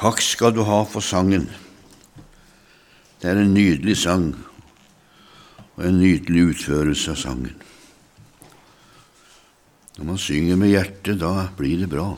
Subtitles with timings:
[0.00, 1.42] Takk skal du ha for sangen.
[3.20, 4.30] Det er en nydelig sang
[5.76, 7.58] og en nydelig utførelse av sangen.
[9.98, 12.08] Når man synger med hjertet, da blir det bra.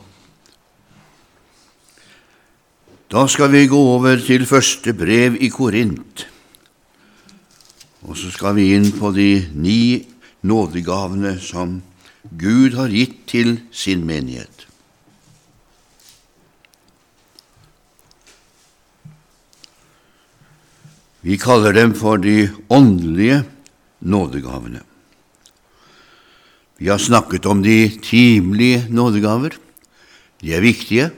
[3.11, 6.23] Da skal vi gå over til første brev i Korint,
[8.07, 10.05] og så skal vi inn på de ni
[10.47, 11.81] nådegavene som
[12.31, 14.62] Gud har gitt til sin menighet.
[21.23, 23.43] Vi kaller dem for de åndelige
[24.03, 24.81] nådegavene.
[26.77, 29.55] Vi har snakket om de timelige nådegaver.
[30.41, 31.11] De er viktige.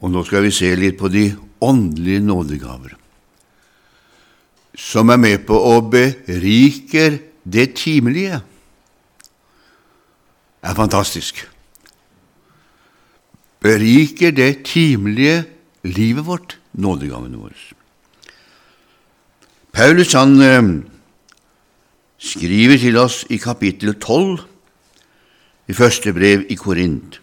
[0.00, 2.94] Og nå skal vi se litt på de åndelige nådegaver,
[4.72, 7.10] som er med på å berike
[7.44, 8.38] det timelige.
[10.60, 11.42] Det er fantastisk.
[13.60, 15.42] Beriker det timelige
[15.84, 17.56] livet vårt nådegavene våre.
[19.72, 20.62] Paulus han eh,
[22.20, 24.40] skriver til oss i kapittel 12
[25.70, 27.20] i første brev i Korint.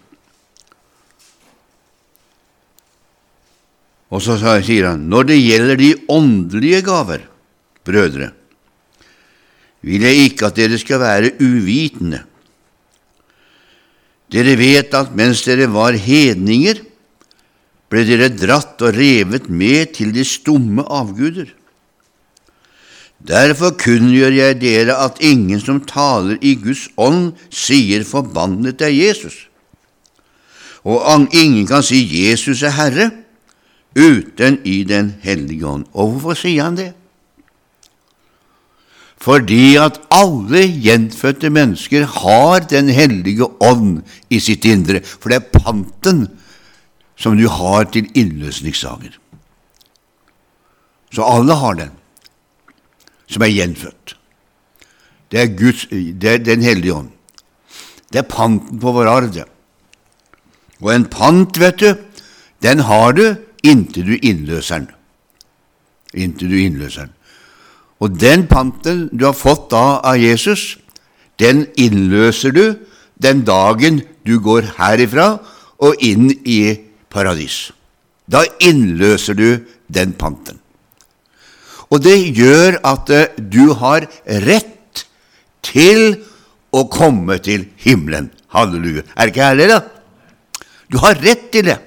[4.08, 7.25] Og så sier han, når det gjelder de åndelige gaver,
[7.88, 8.31] brødre,
[9.84, 12.23] vil jeg ikke at dere skal være uvitende.
[14.31, 16.81] Dere vet at mens dere var hedninger,
[17.91, 21.53] ble dere dratt og revet med til de stumme avguder.
[23.27, 29.47] Derfor kunngjør jeg dere at ingen som taler i Guds ånd, sier forbannet er Jesus.
[30.88, 33.09] Og ingen kan si Jesus er Herre
[33.97, 35.85] uten i Den hellige ånd.
[35.94, 36.94] Og hvorfor sier han det?
[39.17, 45.59] Fordi at alle gjenfødte mennesker har Den hellige ånd i sitt indre, for det er
[45.59, 46.27] panten
[47.17, 49.17] som du har til innløsningsdager.
[51.13, 51.91] Så alle har den,
[53.28, 54.16] som er gjenfødt.
[55.31, 57.09] Det er, Guds, det er Den hellige ånd.
[58.13, 59.44] Det er panten på vår arv, det.
[60.79, 61.95] Og en pant, vet du,
[62.63, 64.91] den har du inntil du innløser den.
[66.13, 67.13] Inntil du innløser den.
[68.00, 70.77] Og den panten du har fått da av Jesus,
[71.41, 72.77] den innløser du
[73.22, 75.39] den dagen du går herifra
[75.81, 77.72] og inn i paradis.
[78.28, 79.50] Da innløser du
[79.88, 80.59] den panten.
[81.88, 84.07] Og det gjør at eh, du har
[84.44, 85.06] rett
[85.63, 86.19] til
[86.75, 88.31] å komme til himmelen.
[88.51, 89.06] Halleluja.
[89.16, 89.79] Er det ikke herlig, da?
[90.91, 91.78] Du har rett til det.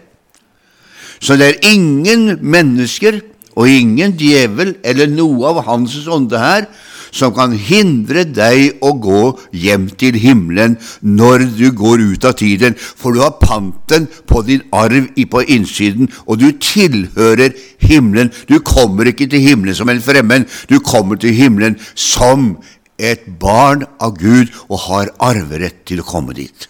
[1.20, 3.20] Så det er ingen mennesker
[3.56, 6.69] og ingen djevel eller noe av hans ånde her
[7.12, 9.22] som kan hindre deg å gå
[9.56, 14.65] hjem til himmelen når du går ut av tiden, for du har panten på din
[14.72, 18.32] arv på innsiden, og du tilhører himmelen.
[18.49, 22.54] Du kommer ikke til himmelen som en fremmed, du kommer til himmelen som
[23.00, 26.69] et barn av Gud og har arverett til å komme dit.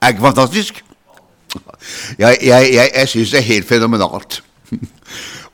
[0.00, 0.82] Er ikke fantastisk?
[2.18, 4.40] Jeg, jeg, jeg, jeg syns det er helt fenomenalt.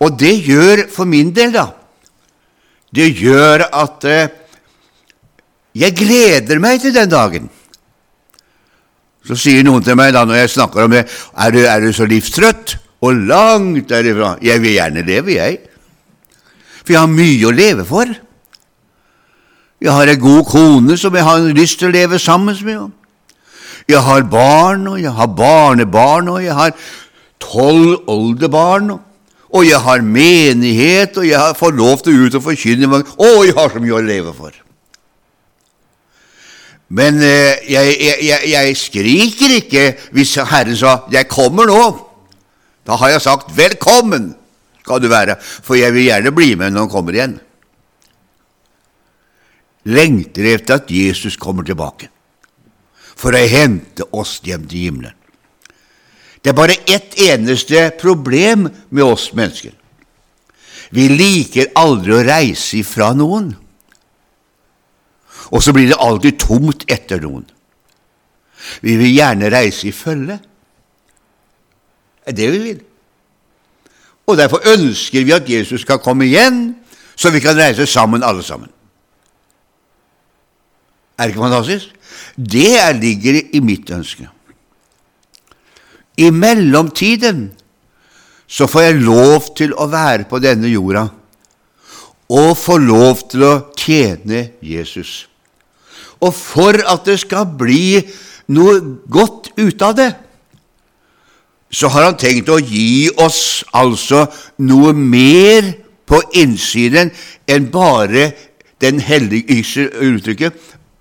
[0.05, 1.71] Og det gjør for min del, da
[2.97, 4.34] det gjør at eh,
[5.77, 7.51] jeg gleder meg til den dagen.
[9.27, 11.93] Så sier noen til meg da når jeg snakker om det, er du, er du
[11.93, 12.79] så livstrøtt?
[13.05, 14.37] Og langt derifra.
[14.43, 15.59] Jeg vil gjerne leve, jeg.
[16.81, 18.09] For jeg har mye å leve for.
[19.83, 22.95] Jeg har ei god kone som jeg har lyst til å leve sammen med.
[23.87, 26.73] Jeg har barn, og jeg har barnebarn, og jeg har
[27.43, 28.95] tolv oldebarn.
[29.51, 33.29] Og og jeg har menighet, og jeg får lov til å ut og forkynne Å,
[33.47, 34.55] jeg har så mye å leve for!
[36.89, 41.99] Men eh, jeg, jeg, jeg, skriker ikke hvis Herren sa 'Jeg kommer nå'.
[42.87, 44.37] Da har jeg sagt 'Velkommen
[44.83, 47.41] skal du være', for jeg vil gjerne bli med når han kommer igjen.
[49.85, 52.09] Lengter etter at Jesus kommer tilbake
[53.17, 55.15] for å hente oss hjem til himmelen.
[56.46, 59.72] Det er bare ett eneste problem med oss mennesker.
[60.94, 63.48] Vi liker aldri å reise ifra noen.
[65.50, 67.43] Og så blir det alltid tomt etter noen.
[68.78, 70.37] Vi vil gjerne reise i følge.
[72.22, 72.78] Det er det vi vil.
[74.31, 76.76] Og Derfor ønsker vi at Jesus skal komme igjen,
[77.19, 78.70] så vi kan reise sammen, alle sammen.
[81.19, 81.90] Er det ikke fantastisk?
[82.38, 84.31] Det ligger i mitt ønske.
[86.17, 87.51] I mellomtiden
[88.47, 91.09] så får jeg lov til å være på denne jorda
[92.33, 95.27] og få lov til å tjene Jesus.
[96.23, 98.01] Og for at det skal bli
[98.55, 100.11] noe godt ut av det,
[101.71, 104.25] så har han tenkt å gi oss altså
[104.65, 105.75] noe mer
[106.07, 107.11] på innsiden
[107.51, 108.31] enn bare
[108.83, 109.59] den hellige
[110.07, 110.55] uttrykket,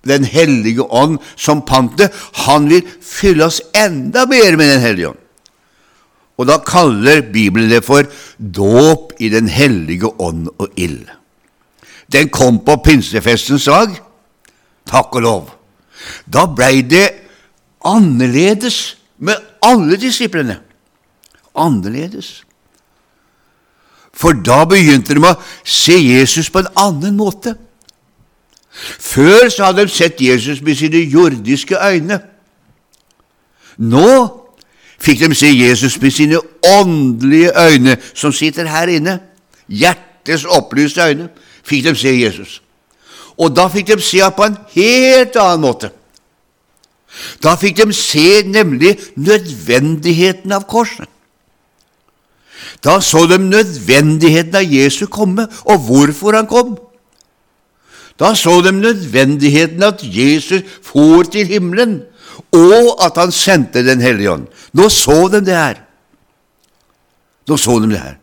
[0.08, 2.14] Den hellige ånd som pantet.
[2.46, 5.22] Han vil fylle oss enda mer med Den hellige ånd.
[6.36, 8.04] Og da kaller Bibelen det for
[8.38, 11.06] dåp i Den hellige ånd og ild.
[12.12, 13.96] Den kom på pinsefestens dag.
[14.86, 15.44] Takk og lov.
[16.28, 17.08] Da blei det
[17.86, 20.60] annerledes med alle disiplene.
[21.56, 22.42] Annerledes.
[24.16, 27.56] For da begynte de å se Jesus på en annen måte.
[28.76, 32.20] Før så hadde de sett Jesus med sine jordiske øyne.
[33.76, 34.10] Nå
[35.00, 39.18] fikk de se Jesus med sine åndelige øyne, som sitter her inne.
[39.68, 41.28] Hjertets opplyste øyne
[41.64, 42.62] fikk de se Jesus.
[43.36, 45.90] Og da fikk de se ham på en helt annen måte.
[47.42, 51.08] Da fikk de se nemlig nødvendigheten av korset.
[52.84, 56.76] Da så de nødvendigheten av Jesu komme, og hvorfor han kom.
[58.18, 62.02] Da så de nødvendigheten at Jesus for til himmelen,
[62.52, 64.46] og at han sendte Den hellige ånd.
[64.72, 65.82] Nå så de det her.
[67.48, 68.16] Nå så de det her.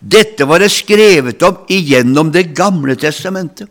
[0.00, 3.68] Dette var det skrevet om igjennom Det gamle testamentet.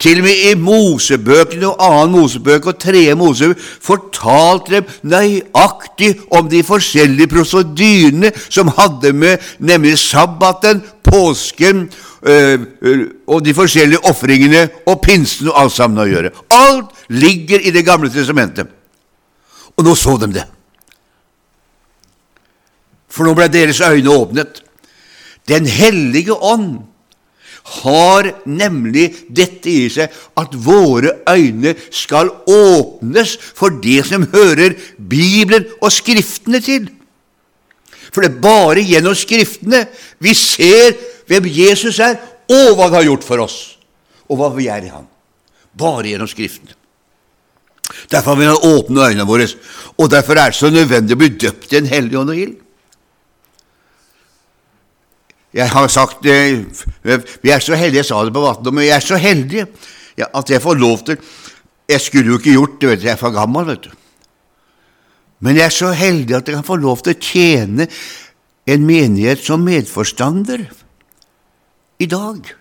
[0.00, 6.48] Til og med i Mosebøkene og annen Mosebøk og tredje Mosebøk fortalte dem nøyaktig om
[6.48, 15.48] de forskjellige prosedyrene som hadde med nemlig sabbaten, påsken og de forskjellige ofringene og pinsen
[15.48, 16.32] og alt sammen å gjøre.
[16.52, 18.68] Alt ligger i Det gamle testamentet.
[19.78, 20.44] Og nå så de det.
[23.10, 24.60] For nå ble deres øyne åpnet.
[25.48, 26.82] Den hellige ånd
[27.80, 35.66] har nemlig dette i seg at våre øyne skal åpnes for det som hører Bibelen
[35.80, 36.88] og Skriftene til.
[38.10, 39.84] For det er bare gjennom Skriftene
[40.22, 40.96] vi ser
[41.30, 42.18] hvem Jesus er,
[42.50, 43.58] og hva han har gjort for oss,
[44.26, 45.06] og hva vi er i ham.
[45.78, 46.74] Bare gjennom Skriften.
[48.10, 49.46] Derfor vil han åpne øynene våre,
[49.98, 52.58] og derfor er det så nødvendig å bli døpt i en hellig ånd og ild.
[55.50, 56.60] Jeg har sagt eh,
[57.02, 59.66] Vi er så heldige, jeg sa det på Vatn, men vi er så heldige
[60.20, 61.16] at jeg får lov til
[61.90, 63.90] Jeg skulle jo ikke gjort det, vet du, jeg er for gammel, vet du.
[65.42, 67.88] Men jeg er så heldig at jeg kan få lov til å tjene
[68.70, 70.68] en menighet som medforstander
[72.00, 72.54] i dag,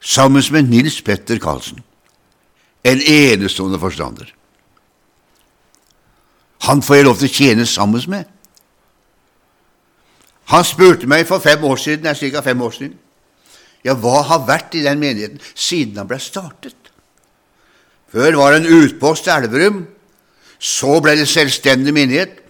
[0.00, 1.78] sammen med Nils Petter Karlsen,
[2.84, 4.34] en enestående forstander.
[6.66, 8.28] Han får jeg lov til å tjene sammen med.
[10.52, 12.42] Han spurte meg for fem år siden, er ca.
[12.44, 12.98] fem år siden,
[13.84, 16.76] ja, hva har vært i den menigheten siden han ble startet?
[18.12, 19.82] Før var det en utpost til Elverum,
[20.58, 22.40] så ble det selvstendig menighet.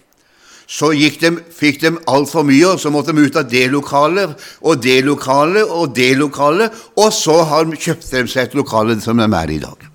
[0.65, 4.33] Så de, fikk de altfor mye, og så måtte de ut av det lokalet
[4.65, 8.97] og det lokalet og det lokalet, og så har de kjøpt de seg et lokale
[9.01, 9.85] som de er i dag.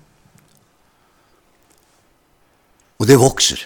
[3.01, 3.65] Og det vokser.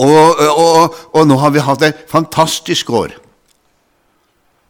[0.00, 3.12] Og, og, og, nå har vi hatt et fantastisk år,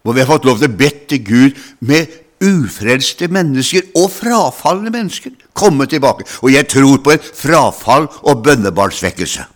[0.05, 2.13] hvor vi har fått lov til å be til Gud med
[2.45, 6.27] ufrelste mennesker og frafalne mennesker komme tilbake.
[6.43, 9.47] Og jeg tror på en frafall og bønnebarnsvekkelse.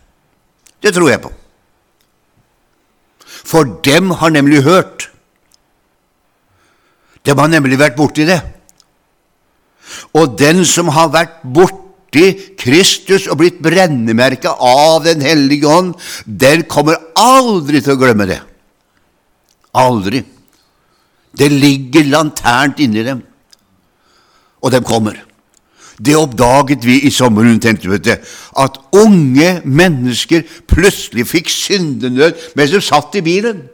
[0.83, 1.33] Det tror jeg på.
[3.49, 5.09] For dem har nemlig hørt.
[7.27, 8.41] Dem har nemlig vært borti det.
[10.17, 12.31] Og den som har vært borti
[12.61, 18.41] Kristus og blitt brennemerka av Den hellige ånd, den kommer aldri til å glemme det.
[19.77, 20.23] Aldri.
[21.39, 23.23] Det ligger lanternt inni dem,
[24.63, 25.17] og de kommer.
[25.99, 28.15] Det oppdaget vi i sommeren, tenkte vi,
[28.59, 33.65] at unge mennesker plutselig fikk syndenød mens de satt i bilen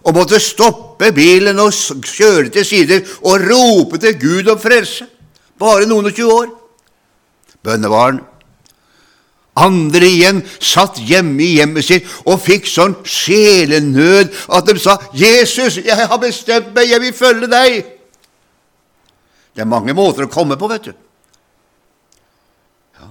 [0.00, 5.04] og måtte stoppe bilen og kjøre til sider og rope til Gud om frelse.
[5.60, 6.48] Bare noen og tjue år
[7.64, 8.22] bønnebarn.
[9.58, 15.80] Andre igjen satt hjemme i hjemmet sitt og fikk sånn sjelenød at de sa, 'Jesus,
[15.82, 17.84] jeg har bestemt meg, jeg vil følge deg.'
[19.54, 20.92] Det er mange måter å komme på, vet du.
[23.00, 23.08] Ja.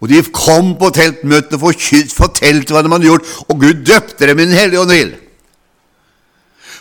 [0.00, 1.80] Og de kom på teltmøtene og
[2.12, 5.16] fortalte hva de hadde gjort, og Gud døpte dem i Den hellige ånd.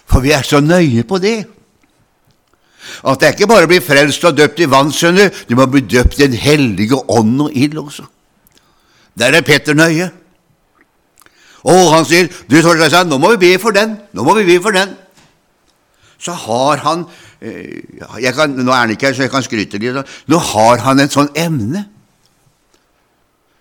[0.05, 1.47] For vi er så nøye på det.
[3.05, 5.67] At det ikke bare å bli frelst og døpt i vann, skjønner du, du må
[5.71, 8.05] bli døpt i Den hellige ånd og ild også.
[9.15, 10.09] Der er Petter nøye.
[11.65, 14.59] Og han sier, du Torstein, nå må vi be for den, nå må vi be
[14.61, 14.93] for den.
[16.21, 17.03] Så har han
[17.41, 20.15] eh, kan, Nå er han ikke her, så jeg kan skryte litt.
[20.31, 21.85] Nå har han en sånn emne.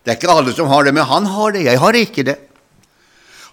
[0.04, 1.64] Det er ikke alle som har det, men han har det.
[1.64, 2.36] Jeg har ikke det.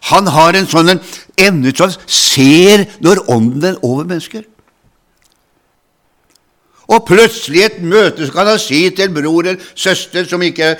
[0.09, 0.95] Han har en sånn
[1.39, 4.43] evne som ser når ånden er over mennesker.
[6.91, 10.73] Og plutselig et møte så kan han si til en bror eller søster som ikke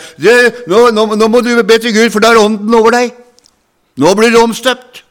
[0.68, 3.14] nå, nå, nå, må du be til Gud, for da er ånden over deg.
[4.02, 5.06] Nå blir du omstøpt.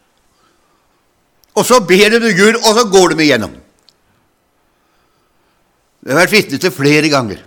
[1.56, 3.54] Og så ber du til Gud, og så går de igjennom.
[6.00, 7.40] Det har vært vitne til flere ganger.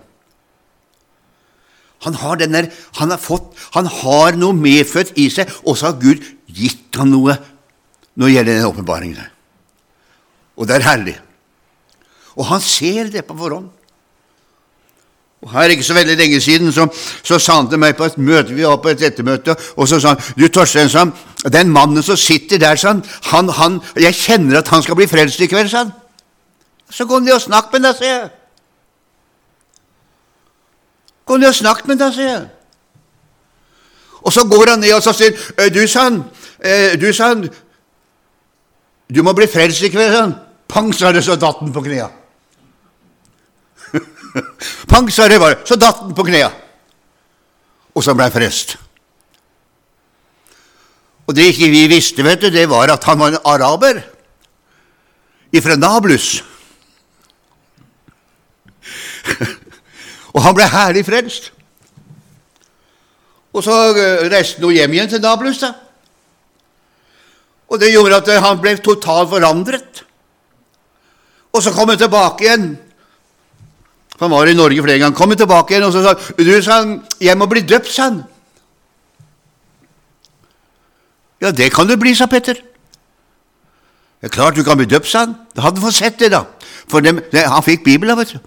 [2.04, 2.66] Han har, denne,
[2.98, 7.10] han, har fått, han har noe medfødt i seg, og så har Gud gitt ham
[7.14, 7.38] noe
[8.14, 9.30] når det gjelder den åpenbaringen.
[10.54, 11.14] Og det er herlig.
[12.36, 13.70] Og han ser det på forhånd.
[15.44, 16.86] Og Her ikke så veldig lenge siden så,
[17.22, 19.98] så sa han til meg på et møte, vi var på et ettermøte, og så
[20.00, 21.04] sa han du Torstein, sa
[21.52, 22.94] den mannen som sitter der, sa
[23.28, 25.92] han, han, jeg kjenner at han skal bli frelst i kveld, sa han.
[26.88, 28.32] Så gå ned og snakk med deg, sier jeg.
[31.28, 32.48] Gå ned og snakk med deg, sier jeg.
[34.24, 36.22] Og så går han ned og så sier du, sa han,
[37.00, 37.44] du, sa han,
[39.12, 40.36] du må bli frelst i kveld, sa han.
[40.72, 42.08] Pang, sa det, så datt han på knea.
[44.90, 46.50] Pang, sa det bare, så datt han på knea.
[47.94, 48.76] Og så ble frest.
[51.24, 54.02] Og det ikke vi visste, vet du, det var at han var en araber
[55.54, 56.42] ifra Nablus.
[60.34, 61.52] og han ble herlig frelst.
[63.54, 65.62] Og så eh, reiste han hjem igjen til Nablus.
[65.62, 65.72] da.
[67.70, 70.02] Og det gjorde at han ble totalt forandret.
[71.54, 72.74] Og så kom han tilbake igjen.
[74.20, 75.16] Han var i Norge flere ganger.
[75.16, 78.24] Kom tilbake igjen og så sa du, sa han, 'Jeg må bli døpt', sa han.
[81.40, 82.54] Ja, det kan du bli, sa Petter.
[82.54, 85.34] Det er klart du kan bli døpt, sa han.
[85.56, 86.44] Da hadde han fått sett det, da.
[86.88, 88.38] For dem, det, han fikk Bibelen, vet du.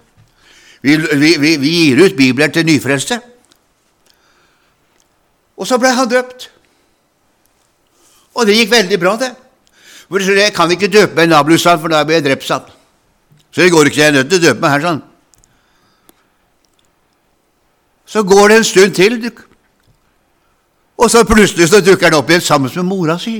[0.82, 3.20] Vi, vi, vi, vi gir ut Bibelen til nyfrelste.
[5.58, 6.50] Og så ble han døpt.
[8.34, 9.30] Og det gikk veldig bra, det.
[10.08, 12.74] For Jeg kan ikke døpe meg i Nablusand, for da blir jeg drept, sa han.
[13.52, 15.02] Så det går ikke, jeg er nødt til å døpe meg her, sånn.
[18.08, 19.30] Så går det en stund til,
[20.98, 23.36] og så plutselig så dukker han opp igjen sammen med mora si.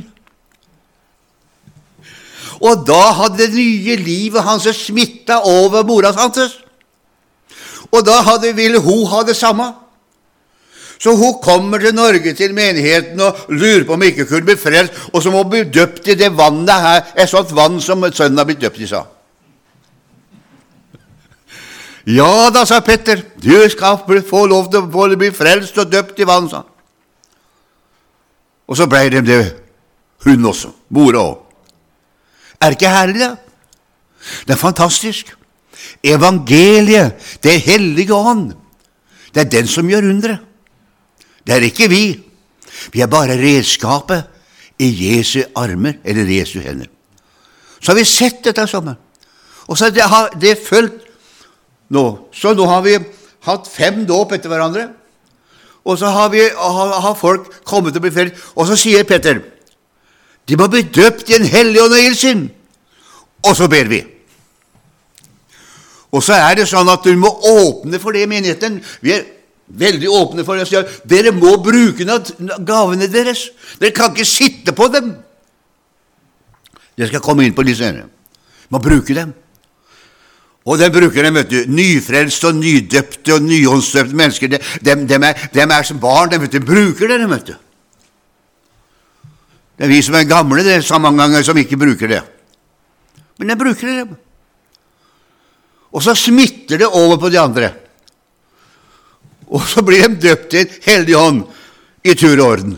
[2.61, 6.59] Og da hadde det nye livet hans smitta over mora hans.
[7.91, 9.73] Og da hadde, ville hun ha det samme.
[10.99, 14.57] Så hun kommer til Norge, til menigheten, og lurer på om hun ikke kunne bli
[14.59, 18.03] frelst, og så må hun bli døpt i det vannet her, et sånt vann som
[18.13, 19.05] sønnen har blitt døpt i, sa
[22.09, 26.29] ja da, sa Petter, du skal få lov til å bli frelst og døpt i
[26.29, 26.71] vann, sa han.
[28.69, 29.43] Og så blei det det,
[30.25, 31.37] hun også, mora òg.
[32.59, 33.35] Er det ikke herlig, da?
[34.45, 35.35] Det er fantastisk.
[36.05, 38.53] Evangeliet, det hellige ånd,
[39.33, 40.45] det er den som gjør underet.
[41.47, 42.05] Det er ikke vi.
[42.93, 44.29] Vi er bare redskapet
[44.85, 46.89] i Jesu armer, eller Jesu hender.
[47.81, 48.97] Så har vi sett dette sammen.
[49.69, 51.08] Og så har det, det fulgt
[51.95, 52.05] nå.
[52.35, 52.97] Så nå har vi
[53.49, 54.89] hatt fem dåp etter hverandre.
[55.89, 58.43] Og så har, vi, har, har folk kommet til å bli frelst.
[58.57, 59.41] Og så sier Petter
[60.49, 62.47] de må bli døpt i en hellig ånd og.
[63.45, 63.99] Og så ber vi.
[66.09, 68.79] Og så er det sånn at du må åpne for det i menigheten.
[69.05, 69.27] Vi er
[69.69, 70.85] veldig åpne for det.
[71.05, 72.07] Dere må bruke
[72.65, 73.51] gavene deres.
[73.81, 75.13] Dere kan ikke sitte på dem.
[76.97, 78.09] Det skal jeg komme inn på litt senere.
[78.73, 79.37] Man bruker dem.
[80.69, 81.59] Og den bruker dem, vet du.
[81.73, 84.51] Nyfrelste og nydøpte og nyåndsdøpte mennesker.
[84.53, 86.29] De, dem, dem, er, dem, er, som barn.
[86.29, 87.55] De, vet du, bruker det, vet du.
[89.79, 92.21] Det er vi som er gamle, det så mange ganger som ikke bruker det.
[93.39, 94.19] Men de bruker det.
[95.95, 97.73] Og så smitter det over på de andre.
[99.49, 101.45] Og så blir de døpt til hellig hånd
[102.05, 102.77] i tur og orden.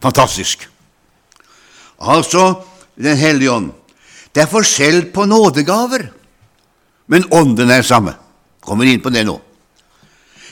[0.00, 0.68] Fantastisk.
[2.00, 2.66] Altså
[3.00, 3.70] Den hellige ånd.
[4.34, 6.10] Det er forskjell på nådegaver
[7.10, 8.14] men ånden er samme.
[8.62, 9.36] Kommer inn på det nå.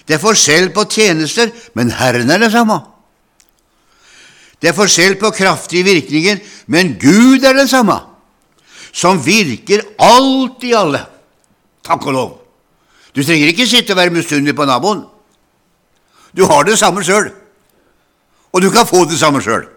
[0.09, 2.81] Det er forskjell på tjenester, men Herren er det samme.
[4.59, 8.01] Det er forskjell på kraftige virkninger, men Gud er det samme,
[8.91, 11.05] som virker alt i alle.
[11.87, 12.33] Takk og lov.
[13.15, 15.05] Du trenger ikke sitte og være misunnelig på naboen.
[16.35, 17.31] Du har det samme sjøl,
[18.53, 19.69] og du kan få det samme sjøl.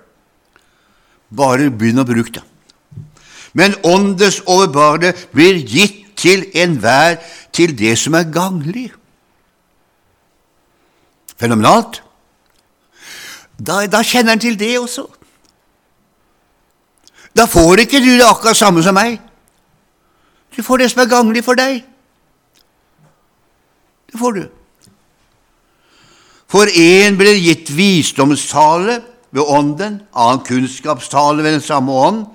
[1.29, 2.45] Bare begynn å bruke det.
[3.53, 7.17] Men åndes overbare blir gitt til enhver
[7.53, 8.91] til det som er ganglig.
[11.41, 12.03] Fenomenalt.
[13.57, 15.07] Da, da kjenner han til det også.
[17.37, 19.19] Da får ikke du det akkurat samme som meg.
[20.55, 21.83] Du får det som er ganglig for deg.
[24.11, 24.43] Det får du.
[26.51, 28.99] For én blir gitt visdomstale
[29.31, 32.25] ved Ånden, annen kunnskapstale ved den samme ånd,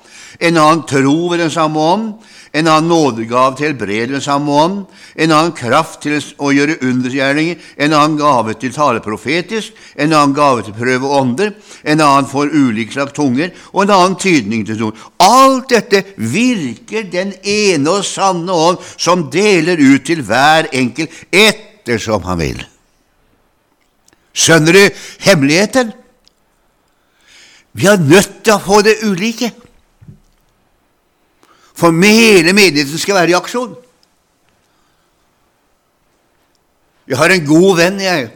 [0.41, 2.15] en annen tro ved den samme ånd,
[2.53, 4.79] en annen nådegave til helbredelse ved samme ånd,
[5.17, 10.37] en annen kraft til å gjøre undergjerninger, en annen gave til tale profetisk, en annen
[10.37, 11.53] gave til prøve ånder,
[11.85, 15.11] en annen for ulike slags tunger, og en annen tydning til tunger.
[15.23, 22.25] Alt dette virker den ene og sanne ånd, som deler ut til hver enkelt ettersom
[22.29, 22.65] han vil.
[24.37, 25.95] Skjønner du hemmeligheten?
[27.77, 29.51] Vi er nødt til å få det ulike.
[31.77, 33.75] For hele menigheten skal være i aksjon.
[37.07, 38.31] Jeg har en god venn, jeg,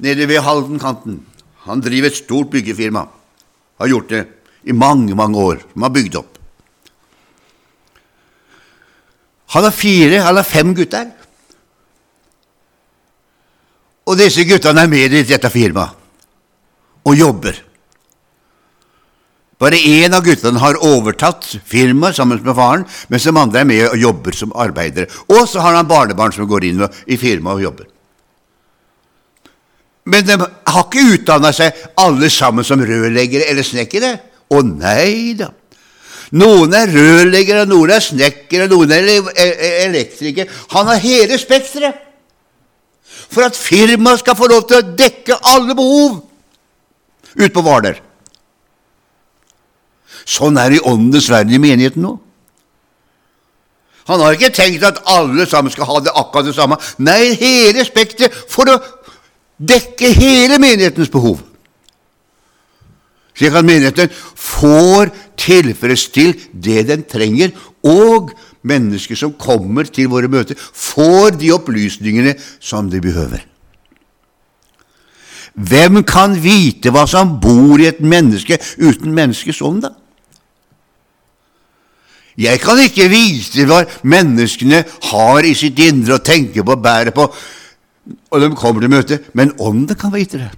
[0.00, 1.18] nede ved Haldenkanten.
[1.66, 3.04] Han driver et stort byggefirma.
[3.80, 4.22] Har gjort det
[4.64, 5.64] i mange, mange år.
[5.72, 6.38] Som har bygd opp.
[9.50, 11.10] Han har fire, han har fem gutter.
[14.06, 15.98] Og disse guttene er med i dette firmaet
[17.04, 17.56] og jobber.
[19.60, 23.82] Bare én av guttene har overtatt firmaet sammen med faren, mens de andre er med
[23.90, 25.10] og jobber som arbeidere.
[25.28, 27.90] Og så har han barnebarn som går inn i firmaet og jobber.
[30.08, 34.14] Men de har ikke utdanna seg alle sammen som rørleggere eller snekkere.
[34.50, 35.52] Å nei da!
[36.40, 39.08] Noen er rørleggere, noen er snekkere, noen er
[39.84, 40.48] elektrikere.
[40.72, 42.06] Han har hele spekteret
[43.30, 46.22] for at firmaet skal få lov til å dekke alle behov
[47.36, 48.00] ute på Hvaler.
[50.28, 52.16] Sånn er det i åndenes verden i menigheten nå.
[54.10, 56.78] Han har ikke tenkt at alle sammen skal ha det akkurat det samme.
[56.98, 58.80] Nei, hele spekteret for å
[59.60, 61.38] dekke hele menighetens behov.
[63.36, 67.54] Slik at menigheten får tilfredsstilt det den trenger,
[67.86, 68.34] og
[68.66, 73.46] mennesker som kommer til våre møter, får de opplysningene som de behøver.
[75.54, 79.94] Hvem kan vite hva som bor i et menneske uten menneskets ånd, da?
[82.38, 87.14] Jeg kan ikke vise hva menneskene har i sitt indre og tenker på og bærer
[87.14, 87.26] på,
[88.30, 90.50] og de kommer til møte, men Ånden kan vite det.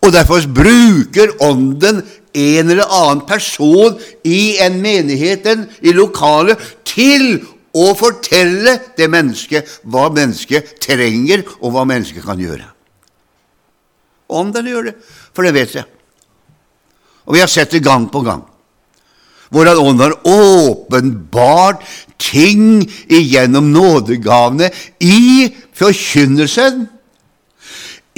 [0.00, 2.02] Og derfor bruker Ånden
[2.34, 7.40] en eller annen person i en menigheten, i lokalet, til
[7.76, 12.68] å fortelle det mennesket hva mennesket trenger, og hva mennesket kan gjøre.
[14.30, 14.94] Ånden gjør det,
[15.34, 15.88] for det vet jeg.
[17.26, 18.44] Og vi har sett det gang på gang
[19.50, 21.82] hvordan ånd har åpenbart
[22.20, 24.70] ting igjennom nådegavene
[25.02, 26.86] i forkynnelsen,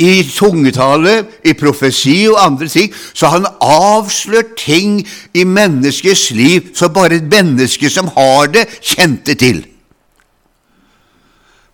[0.03, 5.03] i tungetale, i profesi og andre ting, så han avslørt ting
[5.37, 9.62] i menneskets liv som bare et menneske som har det, kjente til.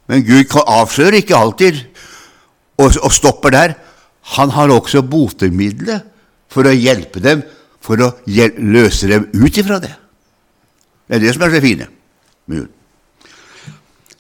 [0.09, 1.83] Men Gud avslører ikke alltid
[2.79, 3.75] og, og stopper der.
[4.39, 6.05] Han har også botemiddelet
[6.53, 7.43] for å hjelpe dem
[7.89, 9.95] for å løse dem ut ifra det.
[11.09, 11.87] Det er det som er så fine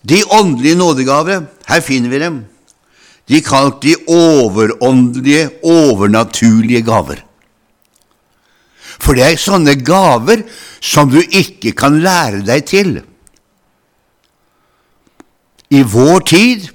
[0.08, 2.38] De åndelige nådegaver, her finner vi dem.
[3.28, 7.20] De kalt de overåndelige, overnaturlige gaver.
[8.98, 10.46] For det er sånne gaver
[10.80, 12.96] som du ikke kan lære deg til.
[15.68, 16.70] I vår tid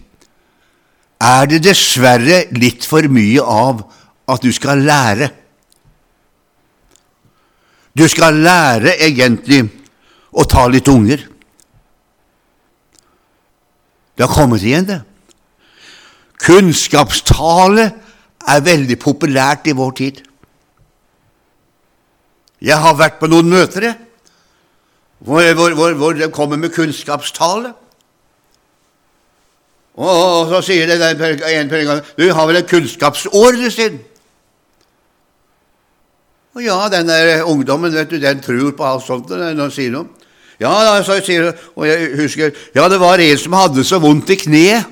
[1.24, 3.82] er det dessverre litt for mye av
[4.30, 5.32] at du skal lære.
[7.98, 9.62] Du skal lære egentlig
[10.34, 11.28] å ta litt unger.
[14.18, 15.02] Det har kommet igjen, det.
[16.44, 17.86] Kunnskapstale
[18.50, 20.24] er veldig populært i vår tid.
[22.64, 23.94] Jeg har vært på noen møter
[25.24, 27.74] hvor, hvor, hvor, hvor de kommer med kunnskapstale.
[29.94, 34.00] Og, og så sier det en per gang Du har vel et kunnskapsår, du, sier
[36.54, 39.94] og ja, den der ungdommen, vet du, den tror på alt sånt når han sier
[39.94, 40.06] noe.
[40.62, 44.38] Ja, så sier, og jeg husker, ja, det var en som hadde så vondt i
[44.46, 44.92] kneet.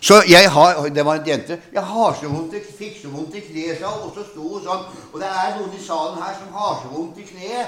[0.00, 1.60] Så jeg har, Det var en jente.
[1.72, 4.84] 'Jeg har så vondt, fikk så vondt i kneet', sa og så sto hun sånn.
[5.12, 7.66] Og det er noen i salen her som har så vondt i kneet.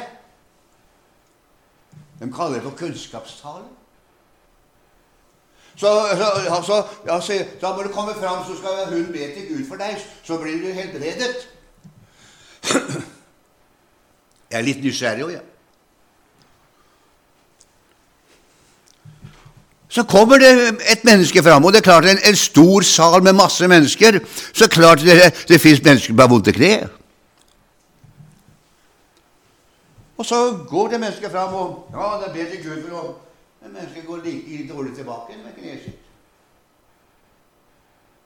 [2.21, 3.67] De kaller det for kunnskapstale.
[5.77, 6.85] Så, så, altså,
[7.27, 9.97] så, da må du komme fram, så skal hun be til Gud for deg.
[10.23, 11.49] Så blir du helbredet.
[14.51, 15.46] Jeg er litt nysgjerrig òg, jeg.
[19.90, 20.51] Så kommer det
[20.92, 24.20] et menneske fram, og det er klart en, en stor sal med masse mennesker.
[24.55, 26.90] Så klart det, det fins mennesker som har vondt i kneet.
[30.20, 33.16] Og så går det mennesket fram, og ja, det er bedre Gud for å
[33.61, 35.99] Men mennesket går like dårlig tilbake med kneet sitt.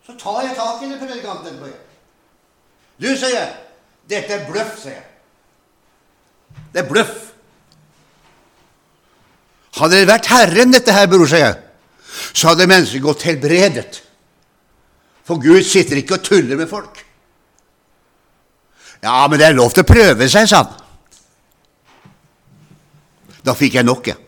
[0.07, 1.57] Så tar jeg tak i det predikanten.
[3.03, 3.49] Du, sier jeg,
[4.11, 5.07] dette er bløff, sier jeg.
[6.75, 7.21] Det er bløff.
[9.79, 11.57] Hadde det vært Herren, dette her, bror, sier jeg,
[12.33, 14.03] så hadde mennesket gått helbredet.
[15.25, 17.01] For Gud sitter ikke og tuller med folk.
[19.05, 20.83] Ja, men det er lov til å prøve seg, sa han.
[23.45, 24.21] Da fikk jeg nok, jeg.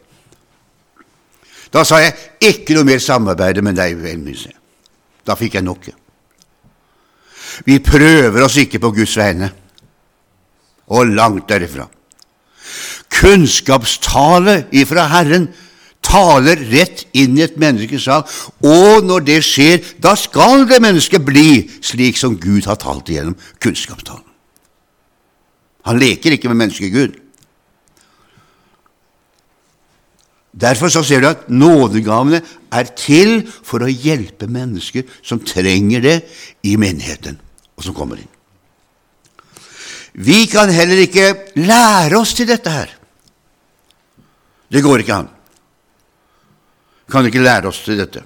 [1.72, 2.16] Da sa jeg
[2.52, 4.52] ikke noe mer samarbeide med deg, velmynse.
[5.26, 5.86] Da fikk jeg nok.
[5.88, 5.96] jeg.
[7.64, 9.50] Vi prøver oss ikke på Guds vegne,
[10.86, 11.88] og langt derifra.
[13.12, 15.48] Kunnskapstale ifra Herren
[16.06, 18.30] taler rett inn i et menneskes sak,
[18.62, 23.36] og når det skjer, da skal det mennesket bli slik som Gud har talt igjennom
[23.62, 24.24] kunnskapstalen.
[25.86, 27.14] Han leker ikke med mennesket Gud.
[30.56, 32.40] Derfor så ser du at nådegavene
[32.72, 36.16] er til for å hjelpe mennesker som trenger det
[36.64, 37.36] i menigheten,
[37.76, 38.35] og som kommer inn.
[40.16, 41.26] Vi kan heller ikke
[41.60, 42.92] lære oss til dette her.
[44.72, 45.28] Det går ikke an.
[47.12, 48.22] Kan ikke lære oss til dette.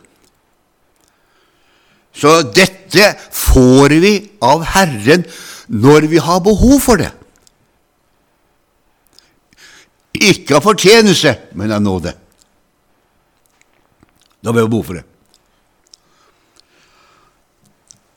[2.15, 5.27] Så dette får vi av Herren
[5.71, 7.11] når vi har behov for det.
[10.21, 12.15] Ikke av fortjeneste, men av nåde.
[14.41, 15.07] Da har vi behov for det.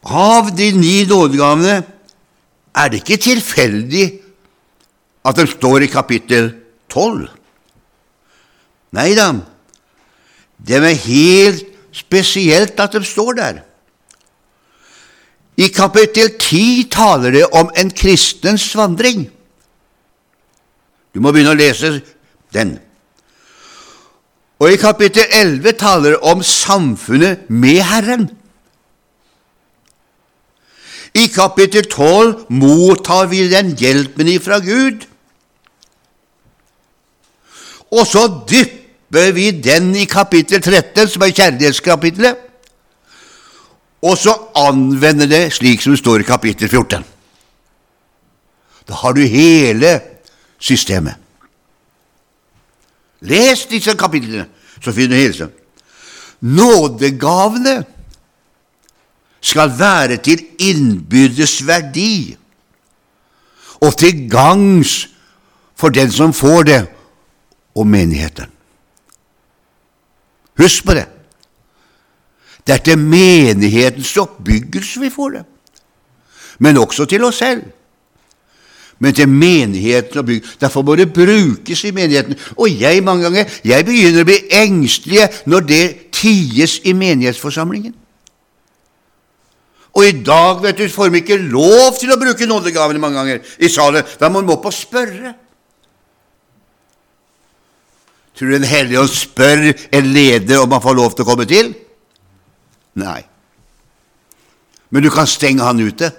[0.04, 1.93] Av de ni nådegavene
[2.74, 4.06] er det ikke tilfeldig
[5.24, 6.50] at de står i kapittel
[6.92, 7.28] 12.
[8.94, 9.30] Nei da,
[10.58, 13.62] det er helt spesielt at de står der.
[15.58, 19.28] I kapittel 10 taler det om en kristens vandring.
[21.14, 22.00] Du må begynne å lese
[22.54, 22.80] den.
[24.58, 28.30] Og i kapittel 11 taler det om samfunnet med Herren.
[31.14, 35.06] I kapittel 12 mottar vi den hjelpen ifra Gud.
[37.94, 42.50] Og så dypper vi den i kapittel 13, som er kjærlighetskapitlet,
[44.04, 47.06] og så anvender det slik som det står i kapittel 14.
[48.88, 49.94] Da har du hele
[50.60, 51.16] systemet.
[53.24, 54.50] Les disse kapitlene,
[54.84, 55.50] så finner du hele
[56.44, 57.86] Nådegavene
[59.44, 62.38] skal være til innbyrdes verdi
[63.84, 65.10] og til gangs
[65.76, 66.82] for den som får det,
[67.76, 68.46] og menigheten.
[70.62, 71.08] Husk på det.
[72.68, 75.42] Det er til menighetens oppbyggelse vi får det,
[76.60, 77.64] men også til oss selv
[79.04, 80.46] men til menigheten og bygg.
[80.62, 82.36] Derfor må det brukes i menigheten.
[82.56, 87.92] Og jeg mange ganger jeg begynner å bli engstelig når det ties i menighetsforsamlingen.
[89.94, 93.56] Og i dag vet du, får vi ikke lov til å bruke nådegavene mange ganger
[93.62, 94.06] i salen.
[94.20, 95.36] Da må man opp og spørre.
[98.34, 101.46] Tror du Den hellige ånd spør en leder om han får lov til å komme
[101.46, 101.70] til?
[102.98, 103.22] Nei.
[104.90, 106.10] Men du kan stenge han ute.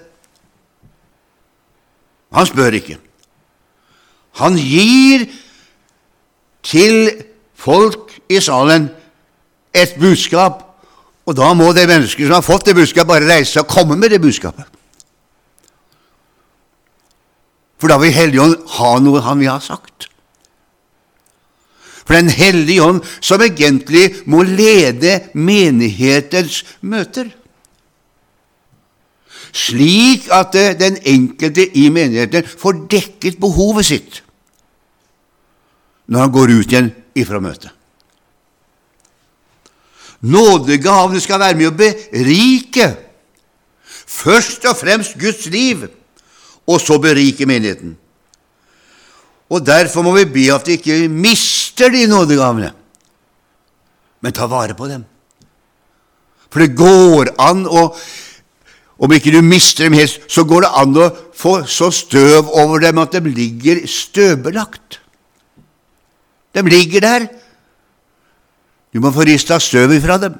[2.35, 2.97] Han spør ikke.
[4.39, 5.27] Han gir
[6.65, 7.23] til
[7.55, 8.89] folk i salen
[9.75, 10.64] et budskap,
[11.25, 14.13] og da må det mennesket som har fått det budskapet, bare reise og komme med
[14.13, 14.67] det budskapet.
[17.81, 20.07] For da vil Helligånd ha noe han vil ha sagt.
[22.05, 27.31] For Den hellige ånd som egentlig må lede menighetens møter
[29.55, 34.21] slik at den enkelte i menigheten får dekket behovet sitt
[36.11, 37.71] når han går ut igjen ifra møtet.
[40.21, 42.87] Nådegavene skal være med å berike
[44.05, 45.87] først og fremst Guds liv,
[46.65, 47.97] og så berike menigheten.
[49.49, 52.71] Og Derfor må vi be at vi ikke mister de nådegavene,
[54.21, 55.05] men ta vare på dem.
[56.49, 57.89] For det går an å
[58.95, 62.79] om ikke du mister dem helt, så går det an å få så støv over
[62.79, 65.01] dem at de ligger støvbelagt.
[66.55, 67.25] De ligger der.
[68.95, 70.37] Du må få rista støv ifra dem,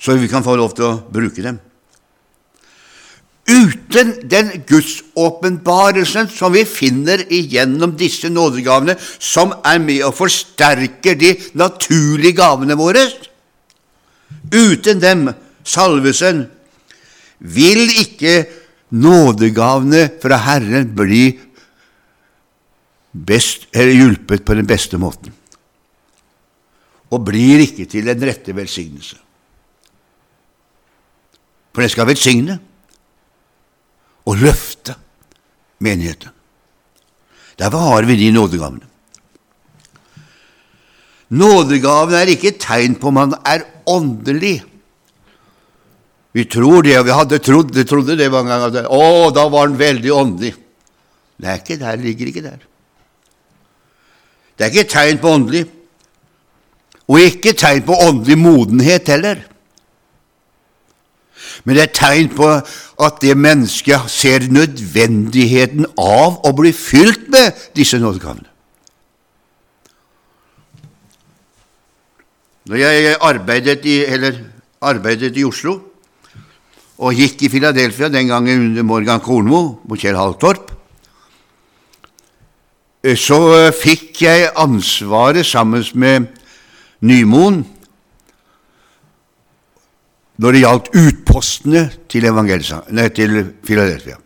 [0.00, 1.60] så vi kan få lov til å bruke dem.
[3.46, 11.36] Uten den gudsåpenbarelsen som vi finner igjennom disse nådegavene, som er med å forsterke de
[11.58, 13.06] naturlige gavene våre,
[14.50, 15.28] uten dem,
[15.62, 16.48] salvesen,
[17.38, 18.48] vil ikke
[18.90, 21.28] nådegavene fra Herren bli
[23.14, 25.38] best, hjulpet på den beste måten,
[27.10, 29.18] og blir ikke til den rette velsignelse.
[31.70, 32.58] For det skal velsigne
[34.26, 34.94] og løfte
[35.82, 36.30] menigheten.
[37.58, 38.86] Derfor har vi de nådegavene.
[41.30, 44.62] Nådegaven er ikke et tegn på om man er åndelig.
[46.34, 48.88] Vi tror det, og vi hadde trodd det, trodde det mange ganger.
[48.90, 50.54] Å, da var han veldig åndelig.
[51.40, 52.58] Det er ikke der, ligger ikke der.
[54.58, 55.64] Det er ikke et tegn på åndelig,
[57.10, 59.40] og ikke tegn på åndelig modenhet heller.
[61.64, 62.46] Men det er tegn på
[63.00, 68.46] at det mennesket ser nødvendigheten av å bli fylt med disse nådegavene.
[72.70, 73.96] Når jeg arbeidet i,
[74.80, 75.80] arbeidet i, Oslo
[77.00, 80.68] og gikk i Philadelphia den gangen under Morgan Kornmo på Kjell Haltorp,
[83.16, 83.40] så
[83.74, 86.28] fikk jeg ansvaret sammen med
[87.00, 87.62] Nymoen
[90.40, 94.16] når det gjaldt utpostene til, nei, til Philadelphia.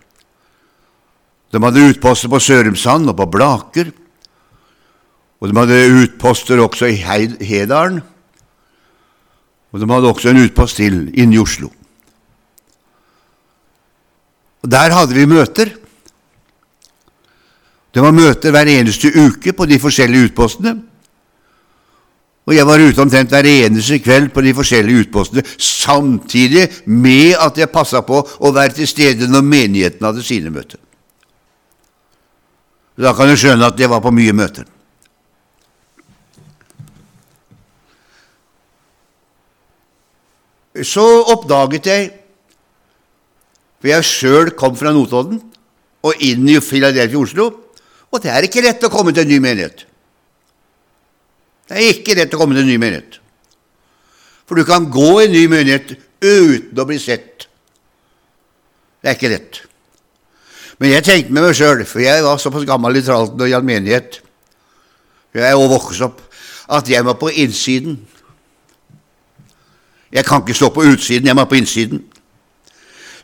[1.50, 3.90] De hadde utposter på Sørumsand og på Blaker,
[5.42, 7.00] og de hadde utposter også i
[7.42, 7.98] Hedalen,
[9.74, 11.72] og de hadde også en utpost til inne i Oslo.
[14.62, 15.74] Og Der hadde vi møter.
[17.94, 20.78] Det var møter hver eneste uke på de forskjellige utpostene.
[22.44, 27.56] Og jeg var ute omtrent hver eneste kveld på de forskjellige utpostene, samtidig med at
[27.56, 30.80] jeg passa på å være til stede når menigheten hadde sine møter.
[33.00, 34.68] Da kan du skjønne at jeg var på mye møter.
[40.84, 42.06] Så oppdaget jeg,
[43.78, 45.38] for jeg sjøl kom fra Notodden
[46.04, 47.50] og inn i Philadelphia Oslo,
[48.10, 49.86] og det er ikke lett å komme til en ny menighet.
[51.68, 53.20] Det er ikke lett å komme til en ny menighet.
[54.44, 57.46] For du kan gå i en ny menighet uten å bli sett.
[59.00, 59.62] Det er ikke lett.
[60.78, 63.68] Men jeg tenkte med meg sjøl, for jeg var såpass gammel i tralten og gjaldt
[63.68, 64.18] menighet,
[65.34, 66.20] jeg er jo vokst opp,
[66.70, 67.96] at jeg var på innsiden.
[70.14, 72.04] Jeg kan ikke stå på utsiden, jeg må på innsiden.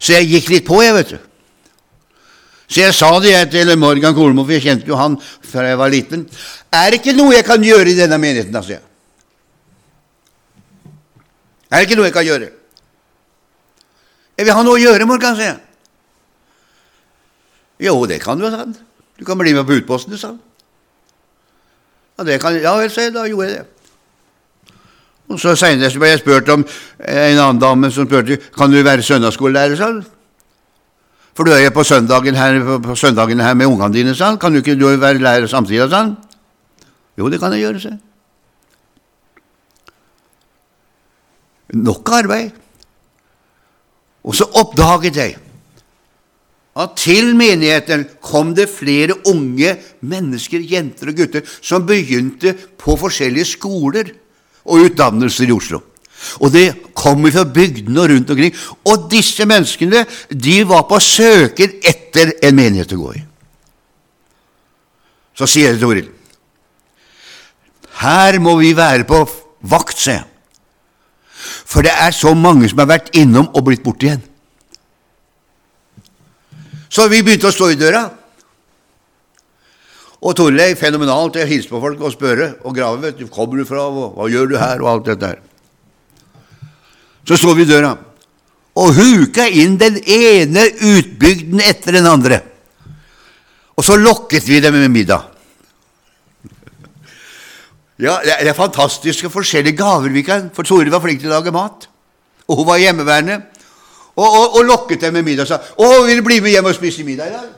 [0.00, 1.29] Så jeg gikk litt på, jeg, vet du.
[2.70, 5.78] Så jeg sa det jeg til Morgan Kolmo, for jeg kjente jo han fra jeg
[5.80, 6.22] var liten.
[6.70, 8.86] Er det ikke noe jeg kan gjøre i denne menigheten, da, sier jeg.
[11.70, 12.52] Er det ikke noe jeg kan gjøre?
[14.38, 15.58] Jeg vil ha noe å gjøre, Morgan, sier jeg.
[17.88, 18.76] Jo, det kan du, sa han.
[19.18, 20.38] Du kan bli med på utposten, sa han.
[22.20, 23.16] Ja, det kan, ja vel, sa jeg.
[23.16, 24.76] Da gjorde jeg det.
[25.30, 29.02] Og så Seinere ble jeg spurt om en annen dame som spurte kan du være
[29.06, 29.76] søndagsskolelærer.
[29.78, 30.02] sa han.
[31.40, 34.36] For du er jo på søndagen her, på søndagen her med ungene dine, sa han.
[34.36, 35.86] Kan du ikke du være lærer samtidig?
[35.88, 36.10] sa han.
[37.16, 37.96] Jo, det kan jeg gjøre, sa
[41.72, 42.50] Nok arbeid.
[44.20, 45.38] Og så oppdaget jeg
[46.76, 53.48] at til menigheten kom det flere unge mennesker, jenter og gutter, som begynte på forskjellige
[53.56, 54.12] skoler
[54.64, 55.80] og utdannelser i Oslo.
[56.40, 58.54] Og det kom fra bygdene og rundt omkring.
[58.84, 63.26] Og disse menneskene de var på søken etter en menighet å gå i.
[65.38, 66.08] Så sier til Toril
[68.00, 69.20] her må vi være på
[69.68, 70.16] vakt, se.
[71.40, 74.22] For det er så mange som har vært innom og blitt borte igjen.
[76.90, 78.06] Så vi begynte å stå i døra.
[80.20, 83.00] Og Torleif fenomenalt jeg hilste på folk og spørre og grave.
[83.02, 83.88] vet du, 'Kommer du fra?
[83.88, 85.38] Hva gjør du her?' og alt dette her.
[87.26, 87.96] Så står vi i døra
[88.80, 92.40] og huka inn den ene utbygden etter den andre.
[93.76, 95.26] Og så lokket vi dem med middag.
[98.00, 101.52] Ja, Det er fantastiske forskjellige gaver vi kan For Tore var flink til å lage
[101.52, 101.88] mat.
[102.48, 103.42] Og hun var hjemmeværende.
[104.16, 106.64] Og, og, og lokket dem med middag og sa 'Å, vil du bli med hjem
[106.64, 107.52] og spise middag i dag?'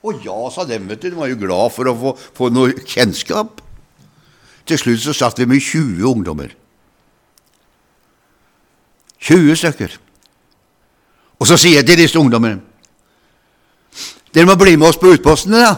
[0.00, 0.88] Å ja, sa dem.
[0.88, 1.10] vet du.
[1.10, 3.60] De var jo glad for å få, få noe kjennskap.
[4.64, 6.54] Til slutt så satt vi med 20 ungdommer.
[9.20, 9.96] 20 stykker.
[11.40, 12.60] Og så sier jeg til disse ungdommene
[14.30, 15.72] Dere må bli med oss på utpostene, da.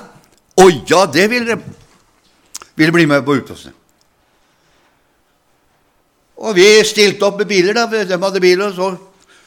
[0.61, 1.63] Å ja, det vil dere.
[2.77, 3.73] Vil bli med på utpostene.
[6.43, 7.87] Og vi stilte opp med biler, da.
[7.89, 8.91] De hadde bil, og så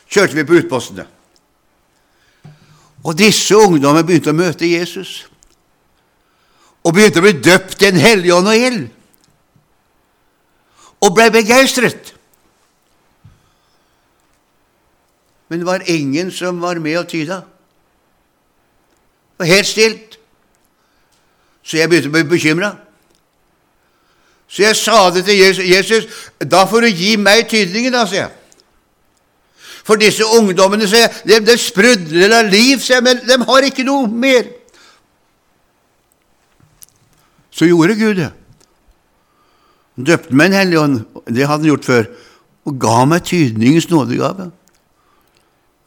[0.09, 1.05] kjørte vi på utpostene.
[3.05, 5.27] Og disse ungdommene begynte å møte Jesus.
[6.81, 8.87] Og begynte å bli døpt i Den hellige ånd og ild.
[11.05, 12.14] Og ble begeistret.
[15.49, 17.41] Men det var ingen som var med og tyda.
[19.35, 20.17] Det var helt stilt.
[21.63, 22.71] Så jeg begynte å bli bekymra.
[24.47, 25.65] Så jeg sa det til Jesus.
[25.65, 26.05] 'Jesus,
[26.51, 28.31] da får du gi meg tydningen', da, sier jeg.
[29.85, 33.85] For disse ungdommene sier, de, de sprudler av liv, sier, jeg, men de har ikke
[33.85, 34.47] noe mer.
[37.53, 38.31] Så gjorde Gud det.
[39.95, 40.97] Han døpte meg en hellig ånd,
[41.29, 42.07] det hadde han gjort før,
[42.65, 44.49] og ga meg tydningens nådegave.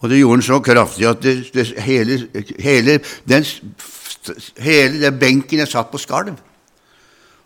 [0.01, 3.47] Og det gjorde den så kraftig at det, det, hele, hele, den,
[4.59, 6.37] hele den benken jeg satt på, skalv.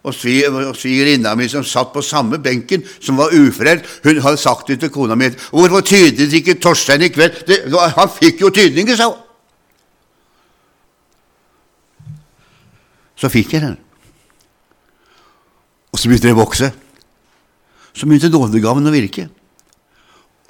[0.03, 4.81] Og svigerinna mi som satt på samme benken, som var ufrelst, hun hadde sagt det
[4.81, 9.09] til kona mi 'Hvorfor tydet ikke Torstein i kveld?' Det, han fikk jo tydninger, sa
[9.09, 9.19] hun.
[13.17, 13.77] Så fikk jeg den.
[15.93, 16.73] Og så begynte det å vokse.
[17.95, 19.29] Så begynte nådegaven å virke.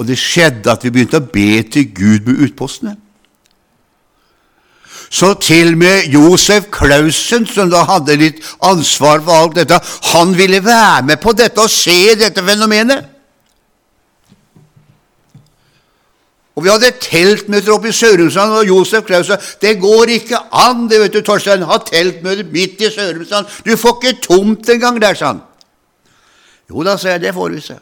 [0.01, 2.97] Og det skjedde at vi begynte å be til Gud med utpostene.
[5.13, 9.77] Så til og med Josef Klausen, som da hadde litt ansvar for alt dette,
[10.15, 13.11] han ville være med på dette og se dette fenomenet.
[16.57, 21.01] Og vi hadde teltmøter oppe i Sørumsand, og Josef Klausen Det går ikke an, det
[21.01, 23.49] vet du, Torstein, ha teltmøte midt i Sørumsand.
[23.65, 25.45] Du får ikke tomt engang der, sa han.
[26.71, 27.77] Jo da, sa jeg, det får vi, se.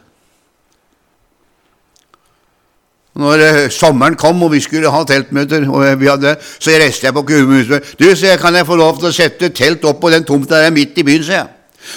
[3.19, 5.65] Når eh, sommeren kom og vi skulle ha teltmøter,
[5.99, 7.95] vi hadde, så reiste jeg på Kuehuset.
[7.99, 10.61] 'Du, sier jeg, kan jeg få lov til å sette telt opp på den tomta
[10.63, 11.49] der midt i byen', sier jeg.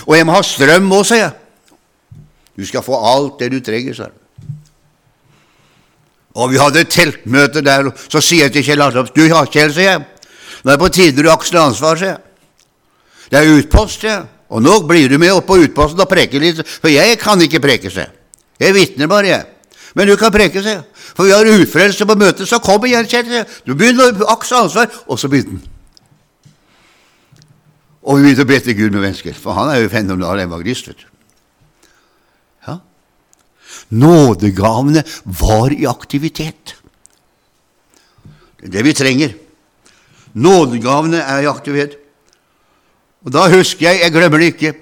[0.07, 1.33] 'Og jeg må ha strøm òg', sier jeg.
[2.57, 4.19] 'Du skal få alt det du trenger', sa han.
[6.35, 10.05] Og vi hadde teltmøte der, så sier jeg til Kjell Arntoft 'Du, Kjell', sier jeg.
[10.65, 12.23] 'Nå er det på tide du aksler ansvar', sier jeg.
[13.31, 14.27] 'Det er utpost', sier jeg.
[14.51, 17.63] 'Og nå blir du med opp på utposten og preker litt', for jeg kan ikke
[17.63, 18.15] preke', sier jeg.
[18.59, 19.54] 'Jeg vitner bare, jeg'.
[19.95, 20.85] Men du kan preke, sier jeg.
[21.15, 23.45] For vi har ufrelste på møtet, så kom igjen, Kjell.
[23.67, 24.91] Du begynner å akse ansvar.
[25.07, 25.71] Og så begynte han.
[28.05, 30.91] Og vi begynte å be til Gud med mennesker, for han er jo fenomenal evangelist.
[30.91, 31.07] vet du.
[32.67, 32.79] Ja.
[33.89, 36.75] Nådegavene var i aktivitet.
[38.59, 39.35] Det er det vi trenger.
[40.35, 42.01] Nådegavene er i aktivitet.
[43.25, 44.75] Og da husker jeg, jeg glemmer det ikke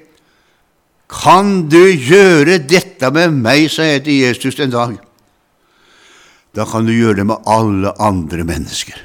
[1.12, 5.00] Kan du gjøre dette med meg, sa jeg til Jesus en dag
[6.56, 8.98] da kan du gjøre det med alle andre mennesker.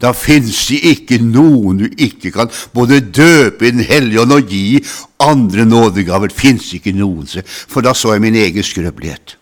[0.00, 4.48] Da fins det ikke noen du ikke kan både døpe i Den hellige ånd og
[4.50, 4.80] gi
[5.22, 6.32] andre nådegaver.
[6.34, 9.36] Fins ikke noen, for da så jeg min egen skrøpelighet.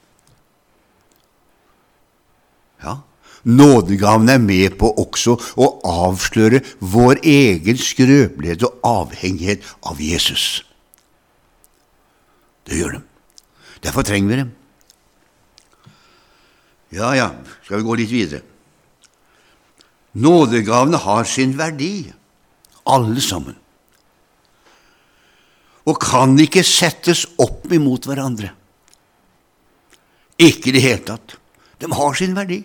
[2.85, 2.99] Ja,
[3.45, 10.65] nådegaven er med på også å avsløre vår egen skrøpelighet og avhengighet av Jesus.
[12.71, 13.03] Det gjør de.
[13.83, 14.53] Derfor trenger vi dem.
[16.95, 17.29] Ja, ja,
[17.65, 18.45] skal vi gå litt videre.
[20.21, 22.11] Nådegavene har sin verdi,
[22.91, 23.55] alle sammen,
[25.87, 28.51] og kan ikke settes opp imot hverandre.
[30.41, 31.37] Ikke i det hele tatt.
[31.79, 32.59] De har sin verdi.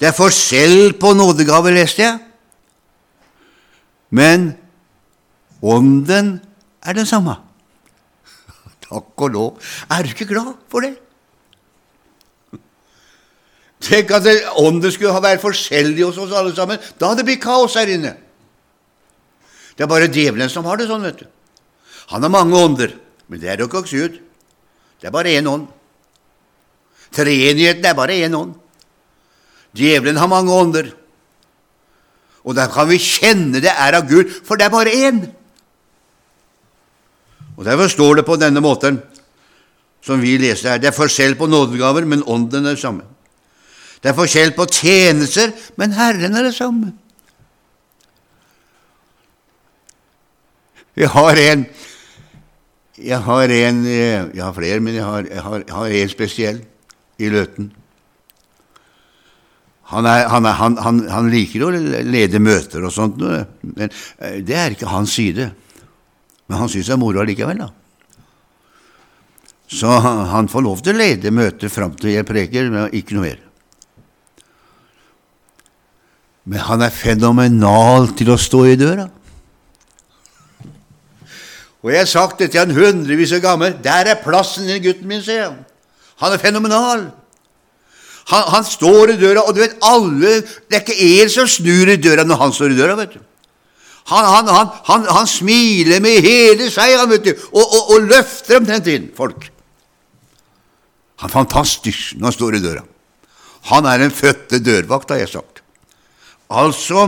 [0.00, 2.18] Det er forskjell på nådegaver, leste jeg,
[4.10, 4.50] men
[5.62, 6.38] ånden
[6.82, 7.36] er den samme.
[8.90, 9.70] Takk og lov.
[9.90, 10.96] Er du ikke glad for det?
[13.80, 14.26] Tenk at
[14.60, 16.80] ånden skulle ha vært forskjellig hos oss alle sammen.
[16.98, 18.16] Da hadde det blitt kaos her inne.
[19.76, 21.28] Det er bare djevelen som har det sånn, vet du.
[22.10, 22.92] Han har mange ånder,
[23.30, 24.18] men det er jo ikke Gud.
[25.00, 25.70] Det er bare én ånd.
[27.14, 28.58] Treenigheten er bare én ånd.
[29.72, 30.90] Djevelen har mange ånder.
[32.44, 35.22] Og da kan vi kjenne det er av Gud, for det er bare én.
[37.60, 39.02] Og Derfor står det på denne måten,
[40.00, 40.78] som vi leser her.
[40.80, 43.04] Det er forskjell på nådegaver, men ånden er det samme.
[44.00, 46.94] Det er forskjell på tjenester, men Herren er det samme.
[50.96, 51.66] Jeg har en
[52.98, 56.64] Jeg har en Jeg har flere, men jeg har, jeg har, jeg har en spesiell
[57.18, 57.72] i Løten.
[59.82, 64.54] Han, er, han, er, han, han, liker å lede møter og sånt, men eh, det
[64.54, 65.50] er ikke hans side.
[66.50, 67.68] Men han syns det er moro allikevel, da.
[69.70, 73.28] Så han får lov til å lede møtet fram til jeg preker, men ikke noe
[73.28, 73.38] mer.
[76.50, 79.06] Men han er fenomenal til å stå i døra.
[81.80, 83.78] Og jeg har sagt det til han hundrevis av ganger.
[83.86, 85.62] Der er plassen til gutten min, sier han.
[86.18, 87.06] Han er fenomenal.
[88.34, 90.34] Han, han, står i døra, og du vet alle
[90.68, 93.22] Det er ikke én som snur i døra når han står i døra, vet du.
[94.10, 98.88] Han, han, han smiler med hele seg han, vet du, og, og, og løfter omtrent
[98.90, 99.46] inn folk.
[101.20, 102.84] Han er fantastisk når han står i døra.
[103.70, 105.60] Han er en fødte dørvakt, har jeg sagt.
[106.50, 107.06] Altså,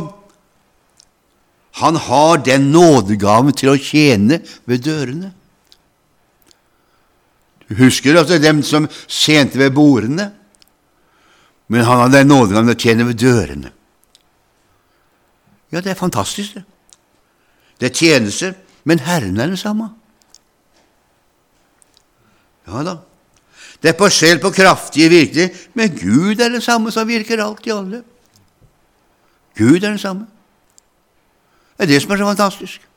[1.81, 5.33] han har den nådegaven til å tjene ved dørene.
[7.73, 10.29] Husker du at det er dem som tjente ved bordene?
[11.73, 13.73] Men han hadde nådegaven til å tjene ved dørene.
[15.73, 16.67] Ja, det er fantastisk, det.
[17.83, 18.55] Det er tjeneste,
[18.87, 19.89] men Herren er den samme.
[22.69, 22.95] Ja da.
[23.83, 27.75] Det er forskjell på kraftige virkninger, men Gud er det samme som virker alt i
[27.75, 28.05] alle.
[29.59, 30.29] Gud er den samme.
[31.75, 32.89] Det er det som er så fantastisk.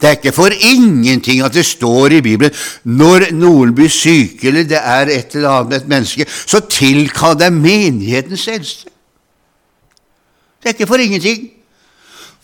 [0.00, 4.66] Det er ikke for ingenting at det står i Bibelen når noen blir syke, eller
[4.66, 8.90] det er et eller annet et menneske, så tilkall deg menighetens eldste.
[10.58, 11.52] Det er ikke for ingenting.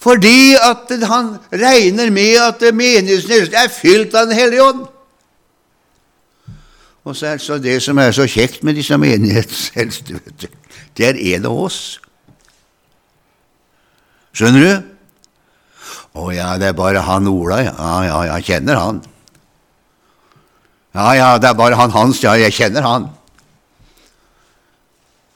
[0.03, 4.87] Fordi at han regner med at menighetens er fylt av Den hellige ånd.
[7.05, 8.97] Og så er det så det som er så kjekt med disse
[10.09, 10.19] du,
[10.97, 12.01] det er en av oss.
[14.33, 14.91] Skjønner du?
[16.19, 17.73] Å ja, det er bare han Ola, ja.
[17.79, 19.01] Ja, ja, jeg kjenner han.
[20.95, 23.09] Ja, ja, det er bare han Hans, ja, jeg kjenner han.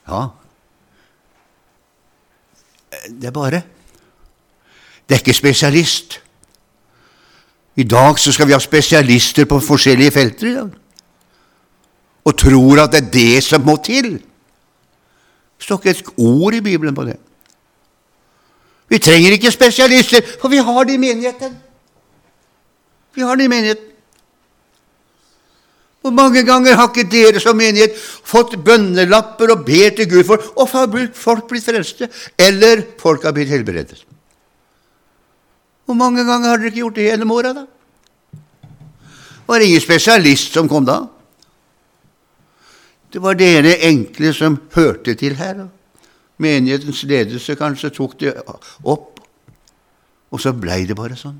[0.07, 0.27] Ja.
[3.07, 3.63] Det er bare
[5.07, 6.21] Det er ikke spesialist.
[7.75, 10.69] I dag så skal vi ha spesialister på forskjellige felter i dag.
[12.25, 14.17] Og tror at det er det som må til.
[15.57, 17.15] Det står ikke et ord i Bibelen på det.
[18.89, 21.57] Vi trenger ikke spesialister, for vi har det i menigheten.
[23.15, 23.83] Vi har det i menigheten.
[26.01, 30.43] Hvor mange ganger har ikke dere som menighet fått bønnelapper og ber til Gud for,
[30.55, 32.07] og folk blitt frelste,
[32.39, 34.06] eller folk har blitt helbredet?
[35.87, 37.65] Hvor mange ganger har dere ikke gjort det gjennom åra, da?
[39.47, 40.99] Var det ingen spesialist som kom da?
[43.07, 45.63] Det var dere enkle som hørte til her.
[45.63, 45.67] Da
[46.41, 48.33] menighetens ledelse kanskje tok det
[48.85, 49.19] opp,
[50.31, 51.39] og så blei det bare sånn.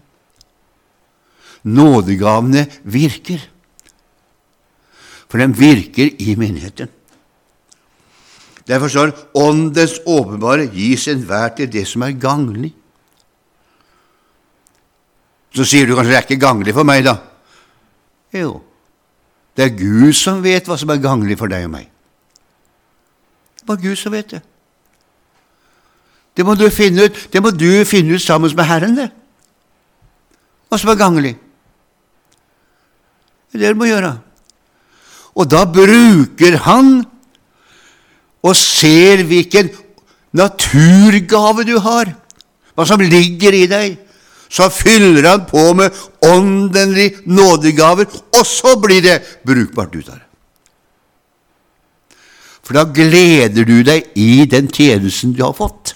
[1.68, 3.42] Nådegavene virker,
[5.28, 6.90] for de virker i menigheten.
[8.68, 12.74] Derfor står Åndens åpenbare gis enhver til det som er ganglig.
[15.58, 17.18] Så sier du kanskje det er ikke ganglig for meg, da.
[18.36, 18.60] Jo,
[19.58, 21.88] det er Gud som vet hva som er ganglig for deg og meg.
[23.58, 24.44] Det er bare Gud som vet det.
[26.38, 29.08] Det må du finne ut, det må du finne ut sammen med Herren, det.
[30.70, 31.34] Hva som er ganglig.
[33.50, 34.14] Det er det du må gjøre.
[35.38, 37.00] Og da bruker han
[38.46, 39.72] og ser hvilken
[40.38, 42.14] naturgave du har,
[42.78, 43.98] hva som ligger i deg.
[44.50, 50.24] Så fyller han på med åndelige nådegaver, og så blir det brukbart ut av det.
[52.68, 55.94] For da gleder du deg i den tjenesten du har fått.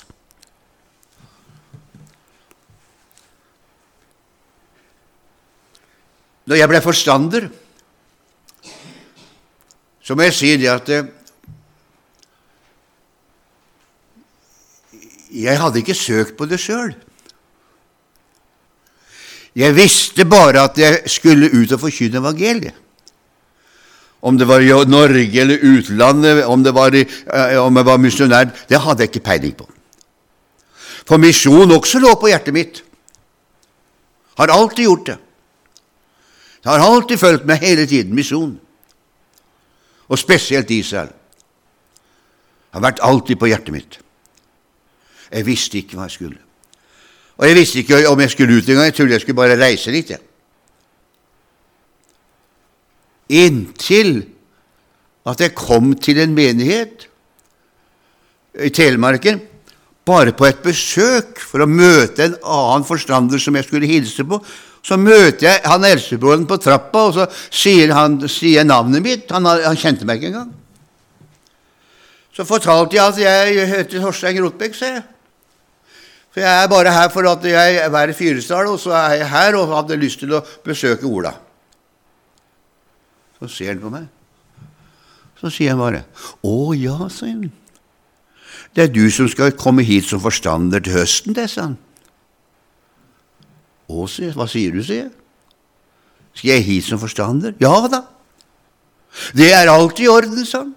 [6.47, 7.49] Når jeg ble forstander,
[10.01, 11.11] så må jeg si det at eh,
[15.43, 16.95] jeg hadde ikke søkt på det sjøl.
[19.55, 22.77] Jeg visste bare at jeg skulle ut og forkynne evangeliet.
[24.21, 28.51] Om det var i Norge eller utlandet, om, var i, eh, om jeg var misjonær,
[28.69, 29.65] det hadde jeg ikke peiling på.
[31.09, 32.83] For misjon også lå på hjertet mitt.
[34.37, 35.17] Har alltid gjort det.
[36.61, 38.53] Det har alltid fulgt meg hele tiden, misjon.
[40.07, 41.09] Og spesielt Israel.
[41.09, 43.99] Det har vært alltid på hjertet mitt.
[45.31, 46.39] Jeg visste ikke hva jeg skulle.
[47.39, 48.89] Og jeg visste ikke om jeg skulle ut engang.
[48.89, 50.11] Jeg trodde jeg skulle bare reise litt.
[50.13, 50.19] Ja.
[53.31, 54.25] Inntil
[55.29, 57.07] at jeg kom til en menighet
[58.59, 59.39] i Telemarken,
[60.05, 64.41] bare på et besøk for å møte en annen forstander som jeg skulle hilse på,
[64.81, 69.29] så møter jeg han eldstebroren på trappa, og så sier han sier navnet mitt.
[69.29, 70.49] Han, han, kjente meg ikke engang.
[72.33, 75.03] Så fortalte jeg at jeg heter Torstein Grotbekk, sa jeg.
[76.31, 79.29] For jeg er bare her for at jeg er i Fyresdal, og så er jeg
[79.29, 81.33] her og hadde lyst til å besøke Ola.
[83.39, 84.07] Så ser han på meg.
[85.41, 86.03] Så sier han bare
[86.43, 87.51] 'Å ja', sier han.
[88.73, 91.77] 'Det er du som skal komme hit som forstander til høsten', det, sa han.
[93.89, 95.11] Å, sier Hva sier du, sier jeg.
[96.33, 97.53] Skal jeg hit som forstander?
[97.59, 98.05] Ja da.
[99.35, 100.75] Det er alt i orden, sa han.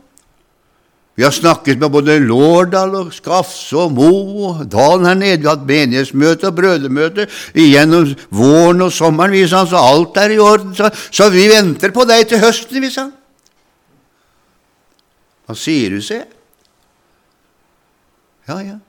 [1.15, 5.39] Vi har snakket med både Lårdal og Skafse og Mo og Dalen her nede.
[5.39, 10.19] Vi har hatt menighetsmøte og brødremøte gjennom våren og sommeren, vi, sa han, så alt
[10.19, 10.73] er i orden.
[10.75, 13.13] Så, så vi venter på deg til høsten, vi, sa han.
[15.47, 16.27] Hva sier du, jeg.
[18.49, 18.81] Ja, ja.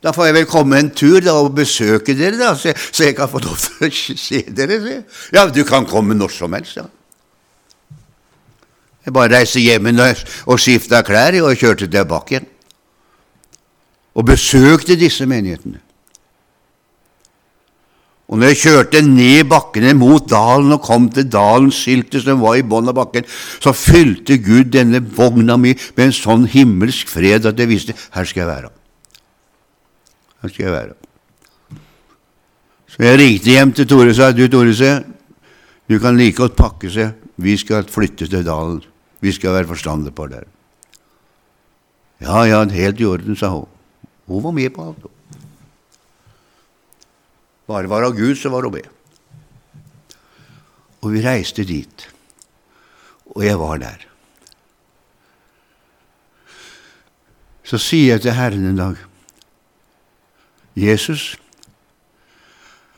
[0.00, 3.04] Da får jeg vel komme en tur da, og besøke dere, da, så, jeg, så
[3.04, 3.92] jeg kan få lov til å
[4.24, 4.80] se dere.
[4.86, 4.96] Se.
[5.36, 6.80] Ja, du kan komme når som helst.
[6.80, 6.86] Ja.
[9.04, 12.48] Jeg bare reiste hjem og skifta klær og kjørte tilbake igjen.
[14.14, 15.80] Og besøkte disse menighetene.
[18.30, 22.60] Og når jeg kjørte ned bakkene mot dalen og kom til dalens skiltet som var
[22.60, 23.26] i bånn av bakken,
[23.58, 28.28] så fylte Gud denne vogna mi med en sånn himmelsk fred at jeg visste her
[28.28, 28.70] skal jeg være.
[30.44, 30.94] Her skal jeg være.
[32.90, 34.94] Så jeg ringte hjem til Tore og sa du Tore,
[35.90, 37.18] du kan like godt pakke seg.
[37.40, 38.78] Vi skal flytte til dalen.
[39.20, 40.44] Vi skal være forstander på det.
[42.20, 43.68] Ja, ja, helt i orden, sa hun.
[44.28, 45.06] Hun var med på alt.
[47.70, 48.88] Bare var av Gud, så var hun med.
[51.00, 52.08] Og vi reiste dit.
[53.32, 54.06] Og jeg var der.
[57.64, 58.98] Så sier jeg til Herren en dag
[60.80, 61.34] Jesus,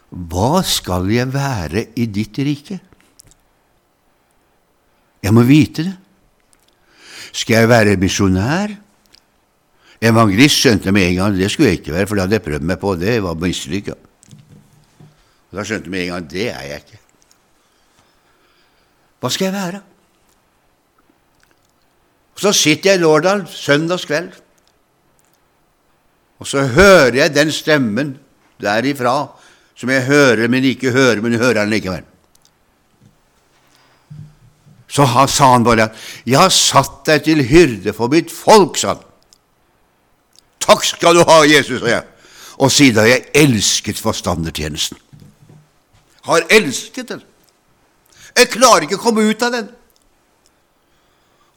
[0.08, 2.78] hva skal jeg være i ditt rike?
[5.24, 5.94] Jeg må vite det.
[7.32, 8.74] Skal jeg være misjonær?
[10.02, 12.66] Evangelist skjønte med en gang det skulle jeg ikke være, for det hadde jeg prøvd
[12.66, 13.94] meg på, det var mislykka.
[15.52, 17.00] Da skjønte jeg med en gang det er jeg ikke.
[19.22, 19.82] Hva skal jeg være?
[22.34, 24.32] Og Så sitter jeg i Lårdal søndagskveld,
[26.42, 28.16] og så hører jeg den stemmen
[28.60, 29.30] derifra
[29.78, 32.02] som jeg hører, men ikke hører, men hører den likevel.
[34.92, 35.88] Så sa han bare
[36.26, 38.98] 'Jeg har satt deg til hyrde for mitt folk', sa han.
[40.60, 42.04] 'Takk skal du ha, Jesus', sa jeg.
[42.58, 44.98] Og siden har jeg elsket forstandertjenesten.
[46.22, 47.22] Har elsket den.
[48.36, 49.68] Jeg klarer ikke å komme ut av den.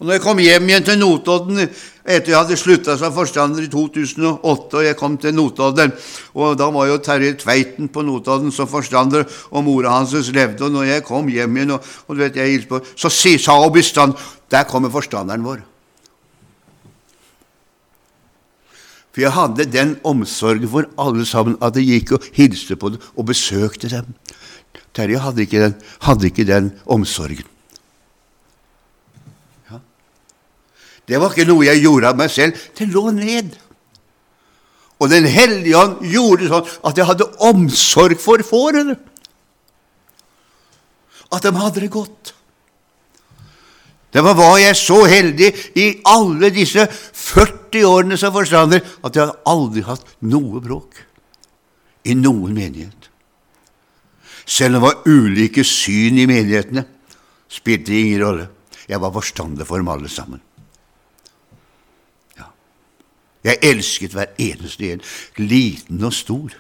[0.06, 3.70] Og når jeg kom hjem igjen til Notodden etter jeg hadde slutta som forstander i
[3.74, 5.96] 2008, og jeg kom til Notodden,
[6.38, 10.76] og da var jo Terje Tveiten på Notodden som forstander, og mora hans levde, og
[10.76, 13.74] når jeg kom hjem igjen, og, og du vet, jeg hilste på, så sa hun
[13.74, 14.14] bestand
[14.54, 15.66] Der kommer forstanderen vår.
[19.10, 23.02] For jeg hadde den omsorgen for alle sammen at jeg gikk og hilste på dem
[23.18, 24.14] og besøkte dem.
[24.94, 25.76] Terje hadde ikke den,
[26.06, 27.55] hadde ikke den omsorgen.
[31.06, 32.62] Det var ikke noe jeg gjorde av meg selv.
[32.78, 33.54] Det lå ned.
[35.00, 38.96] Og Den hellige ånd gjorde sånn at jeg hadde omsorg for fårene.
[41.34, 42.32] At de hadde det godt.
[44.16, 49.52] Det var jeg så heldig i alle disse 40 årene som forstander at jeg hadde
[49.52, 51.02] aldri hatt noe bråk
[52.08, 53.10] i noen menighet.
[54.46, 56.86] Selv om det var ulike syn i menighetene,
[57.52, 58.48] spilte det ingen rolle.
[58.88, 60.40] Jeg var forstander for dem alle sammen.
[63.46, 65.04] Jeg elsket hver eneste en,
[65.38, 66.54] liten og stor.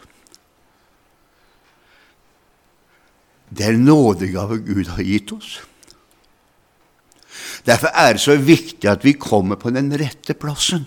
[3.49, 5.55] Det er nådegave Gud har gitt oss.
[7.65, 10.85] Derfor er det så viktig at vi kommer på den rette plassen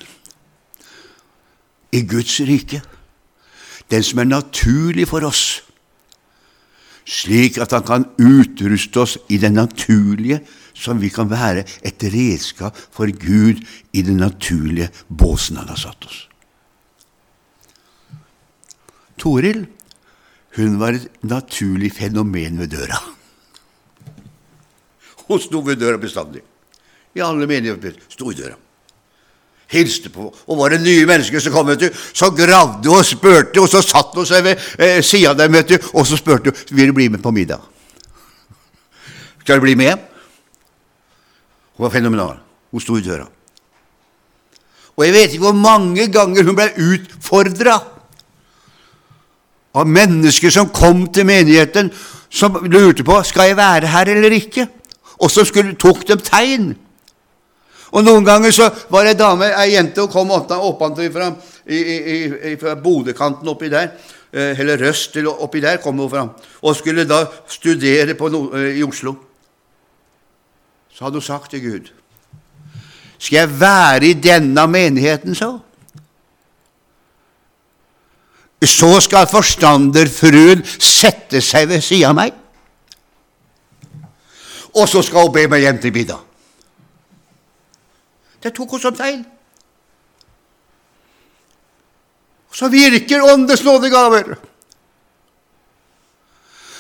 [1.92, 2.82] i Guds rike,
[3.90, 5.62] den som er naturlig for oss,
[7.08, 10.42] slik at han kan utruste oss i den naturlige
[10.78, 16.06] som vi kan være et redskap for Gud i den naturlige båsen han har satt
[16.06, 16.20] oss.
[19.18, 19.66] Toril
[20.58, 22.98] hun var et naturlig fenomen ved døra.
[25.28, 26.40] Hun sto ved døra bestandig.
[27.14, 28.56] I alle menigheter sto i døra.
[29.68, 30.30] Hilste på.
[30.48, 33.82] Og var det nye mennesker som kom, vet du, så gravde og spurte, og så
[33.84, 36.88] satt hun seg ved eh, sida av dem, vet du, og så spurte hun vil
[36.88, 37.60] du bli med på middag.
[39.44, 40.07] Skal du bli med?
[41.78, 42.38] Hun var fenomenal.
[42.70, 43.28] Hun sto i døra.
[44.98, 47.76] Og jeg vet ikke hvor mange ganger hun ble utfordra
[49.78, 51.92] av mennesker som kom til menigheten,
[52.34, 54.66] som lurte på skal jeg være her eller ikke,
[55.22, 56.72] og så skulle, tok dem tegn.
[57.94, 61.30] Og Noen ganger så var det ei dame, ei jente, og kom oppantil fra,
[62.58, 63.94] fra Bodø-kanten oppi der,
[64.32, 68.84] eh, eller Røst oppi der, kom hun fram, og skulle da studere no, eh, i
[68.84, 69.14] Oslo
[70.98, 71.90] så hadde hun sagt til Gud
[73.18, 75.58] Skal jeg være i denne menigheten, så?
[78.64, 82.34] Så skal forstanderfruen sette seg ved siden av meg,
[84.74, 86.24] og så skal hun be meg hjem til middag.
[88.42, 89.22] Det tok hun som feil.
[92.54, 94.34] Så virker Åndens nådegaver.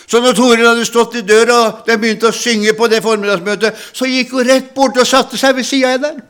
[0.08, 3.76] Så når Toril hadde stått i døra og de begynte å synge på det formiddagsmøtet,
[3.92, 6.22] så gikk hun rett bort og satte seg ved sida av henne.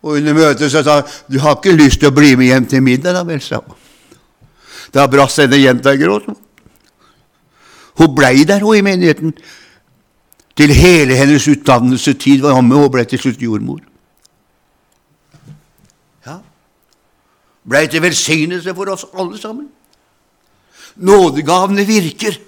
[0.00, 2.66] Og under møtet så sa hun, 'Du har ikke lyst til å bli med hjem
[2.66, 3.76] til middag, da vel?' sa hun.
[4.94, 6.24] Da brast denne jenta i gråt.
[7.98, 9.34] Hun blei der, hun, i menigheten.
[10.56, 13.89] Til hele hennes utdannelsetid var hun med, og ble til slutt jordmor.
[17.68, 19.68] Blei til velsignelse for oss alle sammen.
[20.96, 22.38] Nådegavene virker.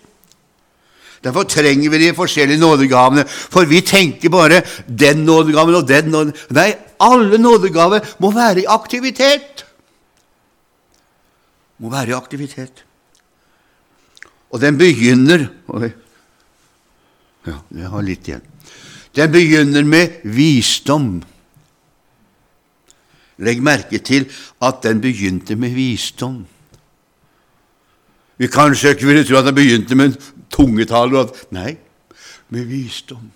[1.22, 6.46] Derfor trenger vi de forskjellige nådegavene, for vi tenker bare 'den nådegaven og den nådegaven'.
[6.50, 9.66] Nei, alle nådegaver må være i aktivitet.
[11.78, 12.84] Må være i aktivitet.
[14.50, 15.48] Og den begynner
[17.46, 18.42] Ja, jeg har litt igjen.
[19.16, 21.22] Den begynner med visdom.
[23.42, 24.28] Legg merke til
[24.62, 26.42] at den begynte med visdom.
[28.38, 30.16] Vi kanskje ikke ville tro at den begynte med en
[30.50, 31.26] tungetale.
[31.54, 31.76] Nei,
[32.50, 33.30] med visdom.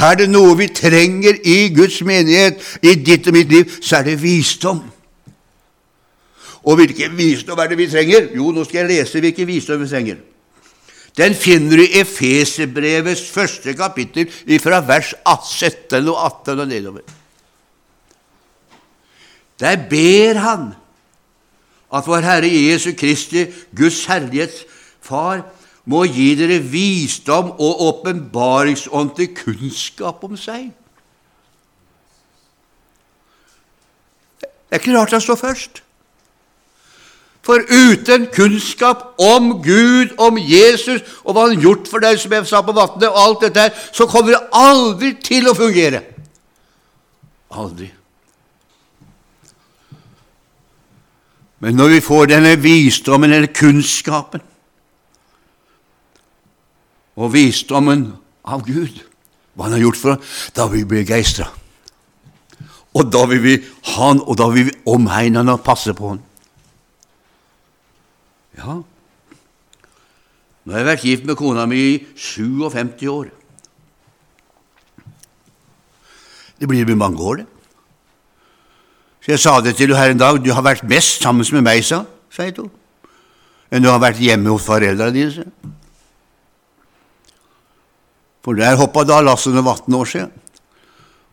[0.00, 4.08] Er det noe vi trenger i Guds menighet, i ditt og mitt liv, så er
[4.08, 4.80] det visdom.
[6.62, 8.28] Og hvilken visdom er det vi trenger?
[8.36, 10.20] Jo, nå skal jeg lese hvilken visdom vi trenger.
[11.18, 14.30] Den finner du i Efeserbrevets første kapittel
[14.62, 17.19] fra vers 17 og 18 og nedover.
[19.60, 20.68] Der ber han
[21.92, 23.46] at vår Herre Jesu Kristi,
[23.76, 24.64] Guds herlighets
[25.00, 25.42] Far,
[25.84, 30.68] må gi dere visdom og åpenbaringsånd til kunnskap om seg.
[34.40, 35.80] Det er ikke rart han står først.
[37.42, 42.36] For uten kunnskap om Gud, om Jesus og hva han har gjort for deg, som
[42.36, 46.04] jeg sa på vannet, og alt dette her, så kommer det aldri til å fungere.
[47.50, 47.88] Aldri.
[51.60, 54.40] Men når vi får denne visdommen eller kunnskapen,
[57.20, 58.06] og visdommen
[58.48, 59.02] av Gud,
[59.52, 61.50] hva han har gjort for oss, da vil vi bli begeistra.
[62.96, 63.58] Og da vil vi
[63.92, 66.22] ha han, og da vil vi omhegne han og passe på han.
[68.56, 68.80] Ja,
[70.64, 73.30] nå har jeg vært gift med kona mi i 57 år.
[76.60, 77.59] Det blir med mange år, det.
[79.20, 80.38] Så jeg sa det til henne her en dag.
[80.44, 82.70] Du har vært mest sammen med meg, sa, sa til
[83.70, 85.46] enn du har vært hjemme hos foreldrene dine.
[88.44, 90.30] For der hoppa da lasset noen 18 år siden.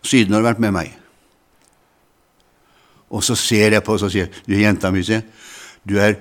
[0.06, 0.92] Siden har du vært med meg.
[3.10, 5.24] Og så ser jeg på og så sier du, jenta mi, sier,
[5.88, 6.20] du er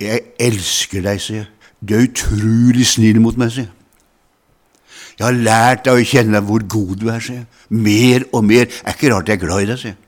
[0.00, 1.44] Jeg elsker deg, sier
[1.78, 5.22] Du er utrolig snill mot meg, sier jeg.
[5.22, 8.66] har lært deg å kjenne hvor god du er, sier Mer og mer.
[8.66, 10.00] Det er ikke rart jeg er glad i deg, sier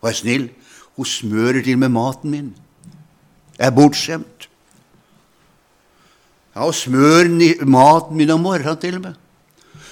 [0.00, 0.48] Og er snill.
[0.96, 2.50] Hun smører til med maten min.
[3.58, 4.48] Jeg er bortskjemt.
[6.56, 9.14] Ja, Hun smører maten min om morgenen til med.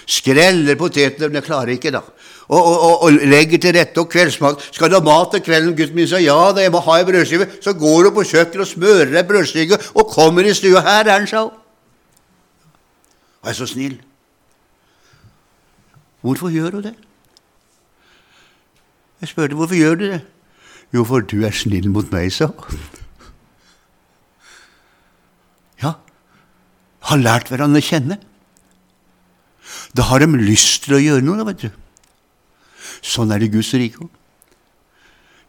[0.06, 2.00] Skreller potetene, men jeg klarer ikke, da.
[2.48, 4.62] Og, og, og, og legger til rette og kveldsmat.
[4.70, 5.74] Skal du ha mat til kvelden?
[5.78, 7.48] Gutten min sa ja, da jeg må ha ei brødskive.
[7.62, 10.82] Så går hun på kjøkkenet og smører ei brødskive og kommer i stua.
[10.86, 11.56] Her er den, sa hun.
[13.42, 13.98] Og er så snill.
[16.22, 16.94] Hvorfor gjør hun det?
[19.26, 20.20] Jeg spurte hvorfor gjør du det.
[20.94, 22.46] Jo, for du er snill mot meg, sa.
[25.82, 25.96] Ja,
[27.10, 28.20] har lært hverandre å kjenne.
[29.98, 31.74] Da har de lyst til å gjøre noe, vet du.
[33.02, 34.06] Sånn er det Guds rike.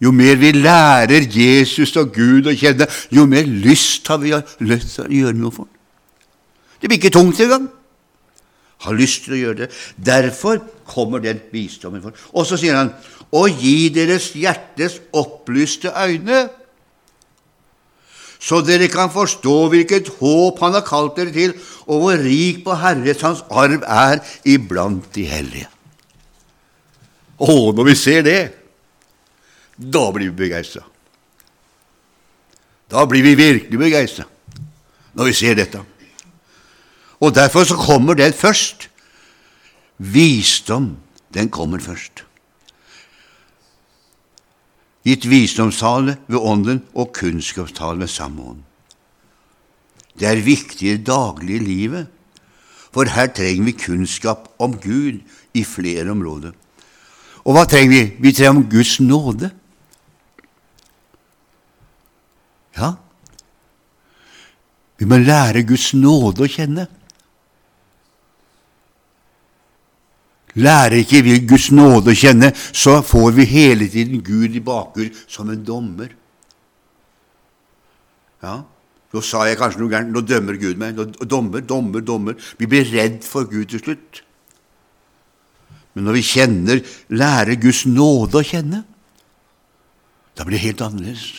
[0.01, 4.34] Jo mer vi lærer Jesus og Gud å kjenne, jo mer lyst har vi
[4.65, 5.73] lyst til å gjøre noe for ham.
[6.82, 7.69] Det blir ikke tungt engang.
[8.86, 9.69] Har lyst til å gjøre det.
[9.97, 12.17] Derfor kommer den visdommen for.
[12.34, 12.91] Og så sier han
[13.36, 16.47] og gi deres hjertes opplyste øyne,
[18.39, 21.55] så dere kan forstå hvilket håp Han har kalt dere til,
[21.89, 25.69] og hvor rik på Herres Hans arv er iblant de hellige.
[27.38, 28.39] Å, når vi ser det,
[29.78, 30.84] da blir vi begeistra.
[32.88, 34.25] Da blir vi virkelig begeistra
[35.17, 35.82] når vi ser dette.
[37.17, 38.89] Og derfor så kommer den først.
[39.97, 40.91] Visdom,
[41.34, 42.26] den kommer først.
[45.08, 48.64] Gitt visdomstale ved Ånden og kunnskapstale ved samme ånd.
[50.20, 52.08] Det er viktig i det daglige livet,
[52.91, 55.22] for her trenger vi kunnskap om Gud
[55.53, 56.51] i flere områder.
[57.45, 58.03] Og hva trenger vi?
[58.20, 59.51] Vi trenger om Guds nåde.
[62.78, 62.95] Ja,
[64.97, 66.88] vi må lære Guds nåde å kjenne.
[70.58, 75.12] Lærer ikke vi Guds nåde å kjenne, så får vi hele tiden Gud i bakhjul
[75.30, 76.10] som en dommer.
[78.41, 78.64] Ja,
[79.16, 80.12] Nå sa jeg kanskje noe gærent.
[80.12, 80.97] Nå dømmer Gud meg.
[80.97, 82.36] Nå dommer, dommer, dommer.
[82.60, 84.22] Vi blir redd for Gud til slutt.
[85.95, 88.84] Men når vi kjenner, lærer Guds nåde å kjenne,
[90.38, 91.30] da blir det helt annerledes.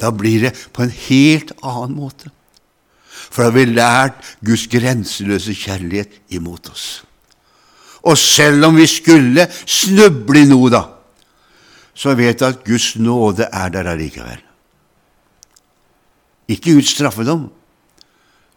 [0.00, 2.30] Da blir det på en helt annen måte.
[3.28, 6.86] For da har vi lært Guds grenseløse kjærlighet imot oss.
[8.04, 10.82] Og selv om vi skulle snuble i noe, da,
[11.94, 14.42] så vet jeg at Guds nåde er der allikevel.
[16.52, 17.46] Ikke Guds straffedom,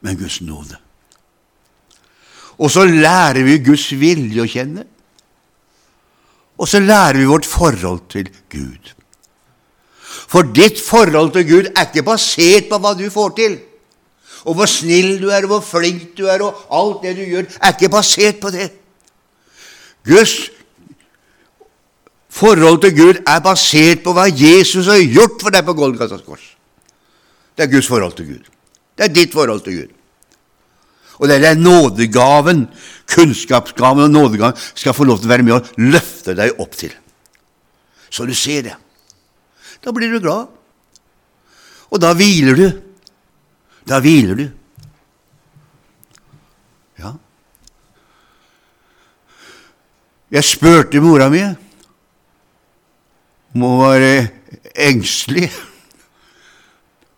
[0.04, 0.76] men Guds nåde.
[2.58, 4.84] Og så lærer vi Guds vilje å kjenne.
[6.58, 8.94] Og så lærer vi vårt forhold til Gud.
[10.28, 13.60] For ditt forhold til Gud er ikke basert på hva du får til.
[14.50, 17.48] Og hvor snill du er, og hvor flink du er, og alt det du gjør,
[17.62, 18.72] er ikke basert på det.
[20.08, 20.36] Guds
[22.38, 26.54] forhold til Gud er basert på hva Jesus har gjort for deg på Golgatas kors.
[27.58, 28.50] Det er Guds forhold til Gud.
[28.98, 29.94] Det er ditt forhold til Gud.
[31.18, 32.68] Og det er nådegaven,
[33.10, 36.94] kunnskapsgaven og nådegaven, skal få lov til å være med og løfte deg opp til.
[38.10, 38.76] Så du ser det.
[39.82, 40.46] Da blir du glad.
[41.90, 42.68] Og da hviler du.
[43.88, 44.46] Da hviler du.
[50.32, 51.44] Jeg spurte mora mi
[53.56, 54.04] om hun var
[54.76, 55.48] engstelig.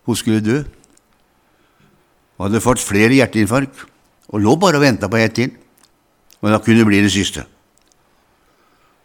[0.06, 0.62] Hun skulle dø.
[2.36, 3.82] Hun hadde fått flere hjerteinfarkt
[4.30, 5.50] og lå bare og venta på ett til.
[6.40, 7.44] Men da kunne det bli det siste.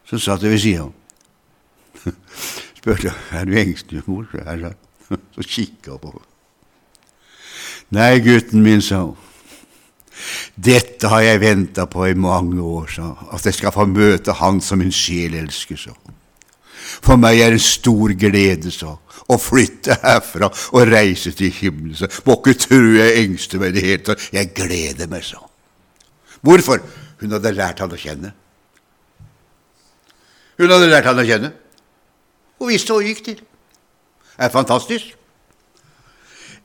[0.06, 0.94] Så satt jeg ved sida av
[2.78, 4.30] Spurte er du engstelig, mor.
[4.30, 6.28] Så kikka hun på henne.
[7.98, 9.25] Nei, gutten min, sa hun.
[10.56, 14.62] Dette har jeg venta på i mange år, sa At jeg skal få møte Han
[14.64, 15.96] som min sjel elsker, sa
[17.04, 18.96] For meg er det en stor glede, sa
[19.26, 21.96] å flytte herfra og reise til himmelen.
[21.98, 24.30] sa må ikke tro jeg engster meg i det hele tatt.
[24.36, 25.42] Jeg gleder meg, sa
[26.46, 26.82] Hvorfor?
[27.20, 28.34] Hun hadde lært han å kjenne.
[30.60, 31.52] Hun hadde lært han å kjenne.
[32.60, 33.40] og visste hva hun gikk til.
[34.36, 35.16] Det er fantastisk.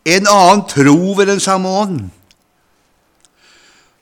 [0.05, 2.11] En annen tro ved den samme ånd.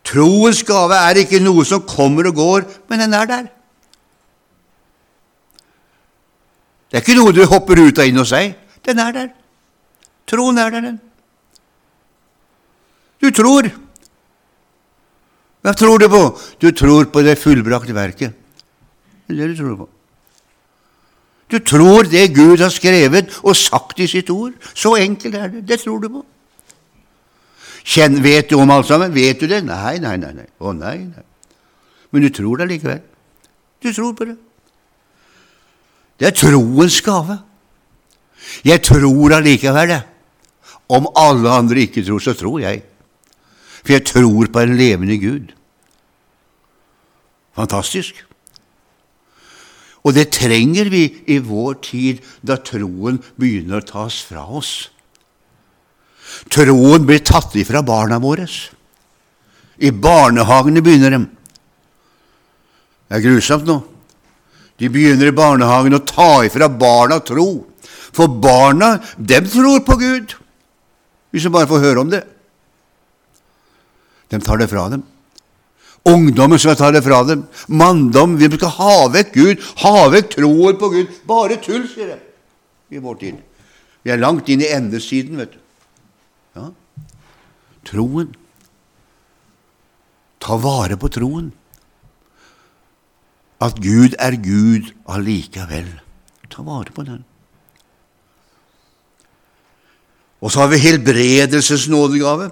[0.08, 3.48] Troens gave er ikke noe som kommer og går, men den er der.
[6.88, 8.54] Det er ikke noe du hopper ut av inn hos deg.
[8.86, 9.28] Den er der.
[10.28, 10.96] Troen er der, den.
[13.20, 13.68] Du tror.
[15.66, 16.22] Hva tror du på?
[16.62, 18.32] Du tror på det fullbrakte verket.
[19.28, 19.88] Det er det du tror på.
[21.48, 24.56] Du tror det Gud har skrevet og sagt i sitt ord.
[24.72, 25.66] Så enkelt er det.
[25.68, 26.24] Det tror du på.
[27.84, 29.14] Kjenn, vet du om alt sammen?
[29.14, 29.62] Vet du det?
[29.66, 30.32] Nei, nei, nei.
[30.36, 30.48] nei.
[30.58, 31.24] Å, nei, nei.
[32.10, 33.00] Men du tror det likevel.
[33.82, 34.36] Du tror på det.
[36.18, 37.38] Det er troens gave.
[38.66, 40.00] Jeg tror allikevel det.
[40.88, 42.82] Om alle andre ikke tror, så tror jeg.
[43.84, 45.52] For jeg tror på en levende Gud.
[47.58, 48.24] Fantastisk.
[50.06, 54.90] Og det trenger vi i vår tid, da troen begynner å tas fra oss.
[56.52, 58.46] Troen blir tatt ifra barna våre.
[59.78, 61.20] I barnehagene begynner de.
[63.08, 63.78] Det er grusomt nå.
[64.78, 67.66] De begynner i barnehagen å ta ifra barna tro.
[68.14, 70.34] For barna, dem tror på Gud,
[71.30, 72.22] hvis de bare får høre om det.
[74.28, 75.02] De tar det fra dem.
[76.08, 77.44] Ungdommen skal ta det fra dem.
[77.68, 81.14] Manndom, vi skal ha vekk Gud, ha vekk troen på Gud.
[81.28, 83.40] Bare tull, sier de i vår tid.
[84.04, 85.58] Vi er langt inn i endesiden, vet du.
[87.84, 88.34] Troen.
[90.40, 91.52] Ta vare på troen.
[93.60, 95.88] At Gud er Gud allikevel.
[96.50, 97.24] Ta vare på den.
[100.40, 102.50] Og så har vi helbredelsesnådegave.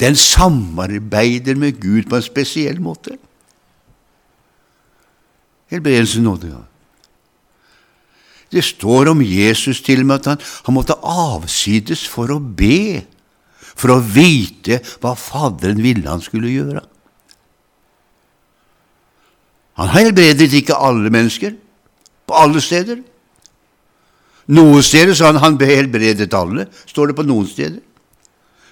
[0.00, 3.18] Den samarbeider med Gud på en spesiell måte.
[5.66, 6.64] Helbredelsens nådegave.
[8.56, 13.04] Det står om Jesus til og med at han, han måtte avsides for å be,
[13.76, 16.80] for å vite hva Faderen ville han skulle gjøre.
[19.76, 21.52] Han helbredet ikke alle mennesker,
[22.26, 23.02] på alle steder.
[24.56, 27.82] Noen steder sa han han helbredet alle, står det på noen steder.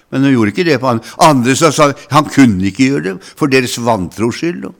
[0.09, 1.13] Men han gjorde ikke det på andre.
[1.21, 4.71] Andre sa han han kunne ikke gjøre det for deres vantros skyld.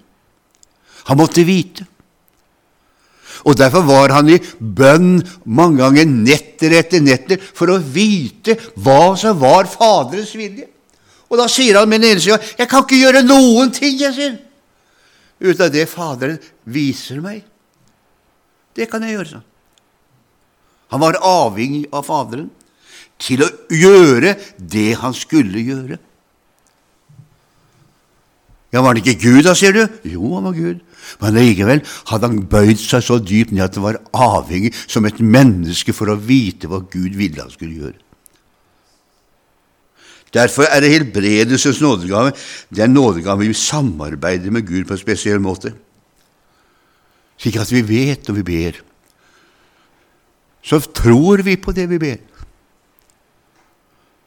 [1.06, 1.86] Han måtte vite.
[3.44, 9.16] Og Derfor var han i bønn mange ganger netter etter netter for å vite hva
[9.20, 10.70] som var Faderens vilje.
[11.30, 14.14] Og da sier han med den ene sida 'Jeg kan ikke gjøre noen ting', jeg
[14.14, 14.38] sier,
[15.42, 17.44] ut av det Faderen viser meg.
[18.76, 19.48] Det kan jeg gjøre, sånn.
[20.92, 22.50] Han var avhengig av Faderen
[23.18, 25.98] til å gjøre det han skulle gjøre.
[28.72, 29.86] Ja, var han ikke Gud, da, sier du?
[30.04, 30.82] Jo, han var Gud.
[31.22, 35.22] Men likevel hadde han bøyd seg så dypt ned at han var avhengig som et
[35.22, 38.00] menneske for å vite hva Gud ville han skulle gjøre.
[40.36, 42.34] Derfor er det helbredelsens nådegave
[42.76, 45.72] den nådegave vi samarbeider med Gud på en spesiell måte,
[47.40, 48.82] slik at vi vet når vi ber.
[50.66, 52.18] Så tror vi på det vi ber.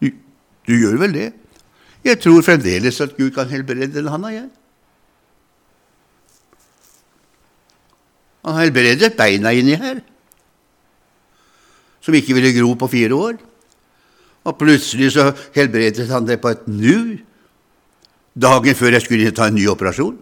[0.00, 0.08] Du,
[0.68, 1.28] du gjør vel det?
[2.06, 4.48] Jeg tror fremdeles at Gud kan helbrede han og jeg.
[8.46, 10.00] Han helbredet beina inni her,
[12.04, 13.40] som ikke ville gro på fire år.
[14.48, 17.18] Og plutselig så helbredet han det på et nu,
[18.38, 20.16] dagen før jeg skulle ta en ny operasjon.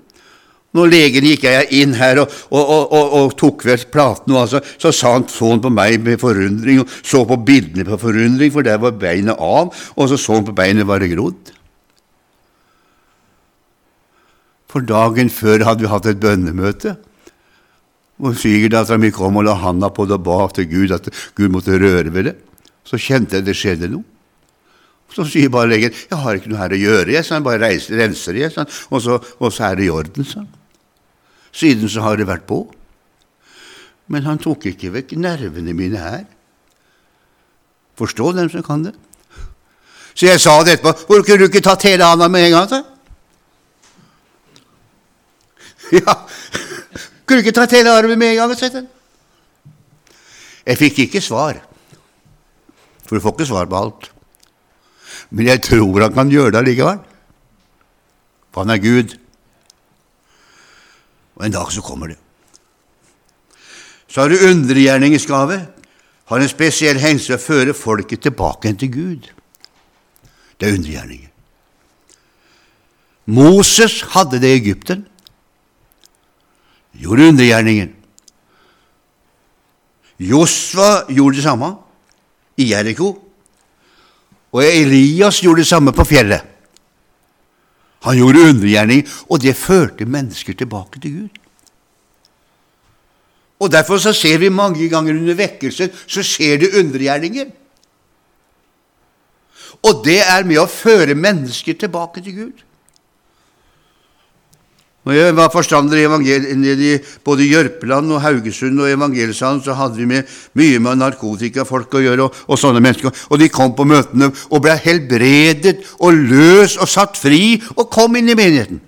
[0.76, 4.92] Når legen gikk jeg inn her og, og, og, og tok vekk platen, altså, så
[4.92, 8.80] sa han, sånn på meg med forundring, og så på bildene på forundring, for der
[8.82, 11.52] var beinet av, og så så han på beinet var det grodd.
[14.72, 16.96] For dagen før hadde vi hatt et bønnemøte,
[18.16, 21.52] hvor svigerdattera mi kom og la handa på det og ba til Gud at Gud
[21.52, 22.36] måtte røre ved det.
[22.86, 24.04] Så kjente jeg det skjedde noe.
[25.12, 27.62] Så sier bare legen 'Jeg har ikke noe her å gjøre', jeg, sa han bare
[27.62, 30.24] reiser, renser jeg, sånn, og, så, og så er det i orden.
[30.24, 30.44] Så.
[31.52, 32.66] Siden så har det vært på.
[34.08, 36.24] Men han tok ikke vekk nervene mine her.
[37.96, 38.94] Forstå dem som kan det.
[40.14, 41.06] Så jeg sa det etterpå.
[41.06, 42.82] 'Hvor kunne du ikke tatt hele handa med en gang?' Så?
[45.92, 46.14] Ja,
[47.26, 48.54] kunne du ikke tatt hele armen med en gang?
[48.58, 48.78] Sett
[50.66, 51.58] Jeg fikk ikke svar,
[53.06, 54.10] for du får ikke svar på alt.
[55.30, 57.00] Men jeg tror han kan gjøre det allikevel,
[58.54, 59.16] for han er Gud.
[61.36, 62.18] Og en dag så kommer det.
[64.08, 65.66] Så har du undergjerningens gave.
[66.26, 69.26] Har en spesiell hensyn å føre folket tilbake til Gud.
[70.58, 71.30] Det er undergjerninger.
[73.26, 75.04] Moses hadde det i Egypten
[77.00, 77.92] gjorde undergjerningen.
[80.18, 81.72] Josva gjorde det samme
[82.56, 83.10] i Jeriko,
[84.52, 86.40] og Elias gjorde det samme på fjellet.
[88.06, 91.42] Han gjorde undergjerning, og det førte mennesker tilbake til Gud.
[93.60, 97.48] Og Derfor så ser vi mange ganger under vekkelsen så skjer det undergjerninger.
[99.82, 102.64] Og det er med å føre mennesker tilbake til Gud.
[105.06, 106.94] Når jeg var forstander i
[107.24, 110.26] både Jørpeland og Haugesund og Evangelsalen, så hadde vi med
[110.58, 113.14] mye med narkotikafolk å gjøre, og, og, sånne mennesker.
[113.30, 118.18] Og de kom på møtene og ble helbredet og løs og satt fri og kom
[118.18, 118.82] inn i menigheten.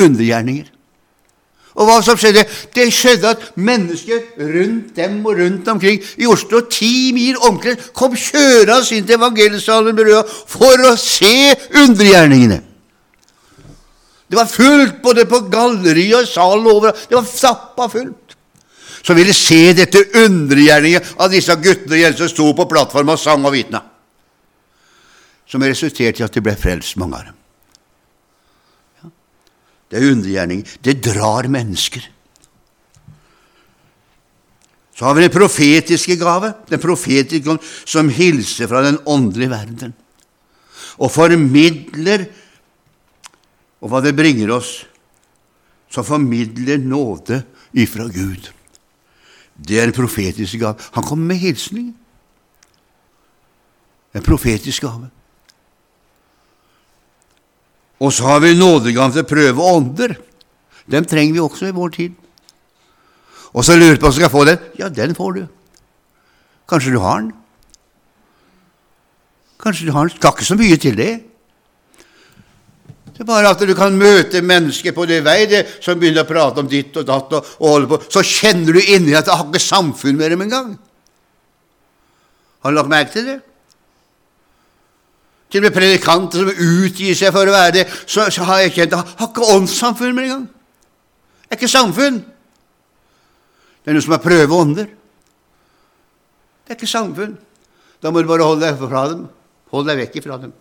[0.00, 0.72] Undergjerninger.
[1.76, 2.46] Og hva som skjedde?
[2.74, 8.16] Det skjedde at mennesker rundt dem og rundt omkring i Oslo, ti mil omkrets, kom
[8.16, 10.02] kjørende inn til Evangelsalen
[10.48, 11.52] for å se
[11.84, 12.62] undergjerningene.
[14.30, 16.94] Det var fullt både på galleriet og salen over.
[16.94, 18.36] Det var stappa fullt.
[19.02, 23.18] Som ville se dette undergjerningen av disse guttene og jentene som sto på plattformen og
[23.18, 23.80] sang og vitna.
[25.50, 27.38] Som resulterte i at det ble frelst, mange av dem.
[29.00, 29.10] Ja.
[29.90, 30.62] Det er undergjerning.
[30.78, 32.06] Det drar mennesker.
[34.94, 37.56] Så har vi den profetiske gave, den profetiske
[37.88, 39.96] som hilser fra den åndelige verden
[41.00, 42.26] og formidler
[43.80, 44.84] og hva det bringer oss,
[45.90, 48.50] som formidler nåde ifra Gud.
[49.60, 50.78] Det er en profetisk gave.
[50.94, 51.90] Han kommer med hilsning.
[54.14, 55.10] En profetisk gave.
[58.00, 60.14] Og så har vi nådegaven til å prøve ånder.
[60.90, 62.14] Dem trenger vi også i vår tid.
[63.52, 64.62] Og så lurer du på om du skal få den.
[64.78, 65.42] Ja, den får du.
[66.70, 67.32] Kanskje du har den.
[69.60, 70.16] Kanskje du har den.
[70.16, 71.12] Skal ikke så mye til det.
[73.20, 76.28] Det er bare at du kan møte mennesker på det vei det, som begynner å
[76.28, 79.34] prate om ditt og datt, og, og holde på, så kjenner du inni at det
[79.36, 80.70] har ikke samfunn med dem engang.
[82.64, 83.34] Har du lagt merke til det?
[85.52, 88.72] Til og med predikanter som utgir seg for å være det, så, så har jeg
[88.78, 90.48] kjent jeg har ikke åndssamfunn med engang.
[91.44, 92.22] Det er ikke samfunn.
[93.84, 94.88] Det er noe som er prøveånder.
[96.64, 97.36] Det er ikke samfunn.
[98.00, 99.28] Da må du bare holde deg fra dem.
[99.76, 100.56] Hold deg vekk fra dem.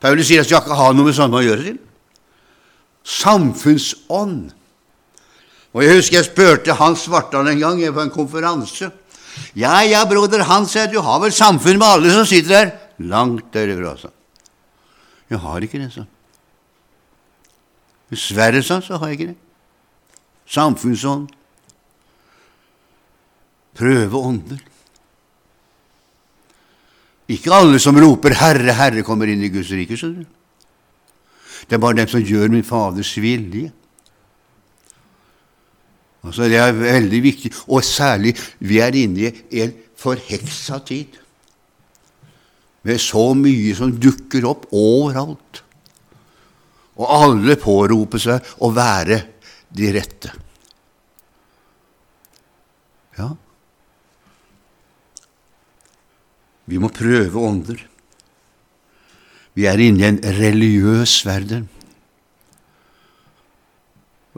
[0.00, 1.78] Paulus sier at vi ikke har noe med sånne å gjøre til.
[3.04, 4.50] Samfunnsånd.
[5.70, 8.90] Og Jeg husker jeg spurte Hans Svartdal en gang på en konferanse.
[9.54, 12.72] Ja, ja, broder Hans, du har vel samfunn med alle som sitter der?
[12.98, 14.10] Langt derifra, sa
[15.30, 16.10] Jeg har ikke det, sa han.
[18.10, 19.38] Dessverre, sa han, så har jeg ikke det.
[20.50, 21.30] Samfunnsånd.
[23.78, 24.58] Prøve ånder.
[27.30, 29.96] Ikke alle som roper 'Herre, Herre' kommer inn i Guds rike.
[29.96, 30.26] skjønner du.
[31.68, 33.72] Det er bare dem som gjør min Faders vilje.
[36.24, 41.06] Altså, Det er veldig viktig, og særlig vi er inne i en forheksa tid.
[42.82, 45.62] Med så mye som dukker opp overalt.
[46.96, 49.22] Og alle påroper seg å være
[49.70, 50.32] de rette.
[53.18, 53.30] Ja,
[56.70, 57.82] vi må prøve ånder.
[59.58, 61.66] Vi er inne i en religiøs verden.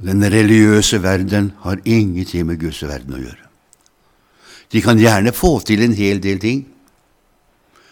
[0.01, 3.51] Og den religiøse verden har ingenting med Guds verden å gjøre.
[4.73, 6.65] De kan gjerne få til en hel del ting,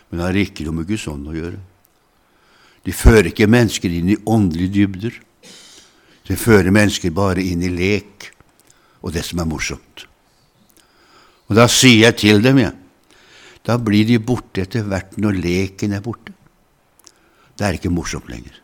[0.08, 1.60] men har ikke noe med Guds ånd å gjøre.
[2.88, 5.18] De fører ikke mennesker inn i åndelige dybder.
[6.24, 8.30] De fører mennesker bare inn i lek
[9.04, 10.06] og det som er morsomt.
[11.50, 12.79] Og da sier jeg til dem, jeg,
[13.66, 16.32] da blir de borte etter hvert når leken er borte.
[17.56, 18.56] Det er ikke morsomt lenger.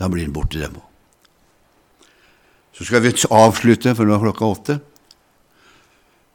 [0.00, 0.88] Da blir den borte, dem òg.
[2.72, 4.78] Så skal vi avslutte, for nå er klokka åtte,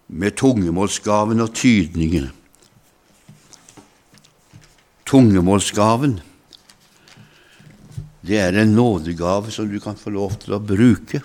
[0.08, 2.30] med tungemålsgaven og tydningene.
[5.08, 6.20] Tungemålsgaven,
[8.28, 11.24] det er en nådegave som du kan få lov til å bruke,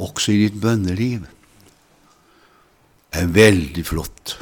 [0.00, 1.26] også i ditt bønneliv.
[3.12, 4.38] Det er veldig flott.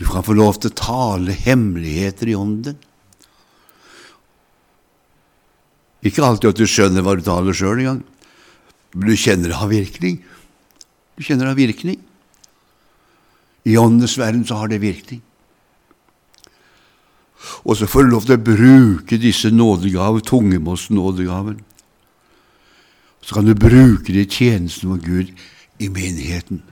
[0.00, 2.78] Du kan få lov til å tale hemmeligheter i ånden.
[6.08, 7.98] Ikke alltid at du skjønner hva du taler sjøl engang,
[8.96, 10.22] men du kjenner det har virkning.
[11.20, 11.98] Du kjenner det har virkning.
[13.68, 15.20] I åndens verden så har det virkning.
[17.68, 21.60] Og så får du lov til å bruke disse nådegaver, tungemålsnådegaven.
[23.20, 25.36] Så kan du bruke det i tjenesten for Gud
[25.76, 26.64] i menigheten.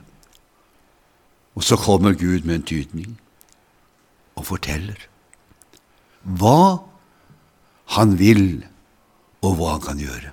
[1.59, 3.15] Og så kommer Gud med en tydning
[4.39, 5.01] og forteller
[6.39, 6.79] hva
[7.95, 8.61] han vil,
[9.43, 10.31] og hva han kan gjøre.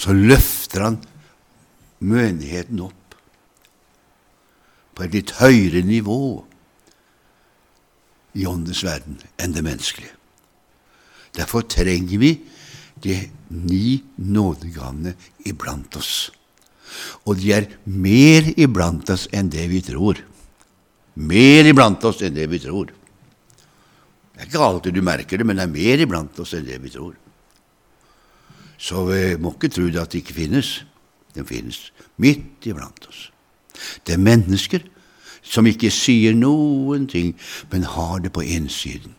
[0.00, 0.98] Så løfter han
[2.00, 3.16] menigheten opp
[4.96, 6.20] på et litt høyere nivå
[8.40, 10.16] i åndens verden enn det menneskelige.
[11.36, 12.34] Derfor trenger vi
[13.04, 13.20] de
[13.52, 15.12] ni nådegavene
[15.48, 16.30] iblant oss.
[17.26, 20.20] Og de er mer iblant oss enn det vi tror.
[21.20, 22.92] Mer iblant oss enn det vi tror.
[24.40, 26.78] Det er ikke alltid du merker det, men det er mer iblant oss enn det
[26.80, 27.12] vi tror.
[28.80, 30.78] Så vi må ikke tro det at det ikke finnes.
[31.36, 33.28] Den finnes midt iblant oss.
[34.06, 34.86] Det er mennesker
[35.44, 37.34] som ikke sier noen ting,
[37.72, 39.14] men har det på innsiden.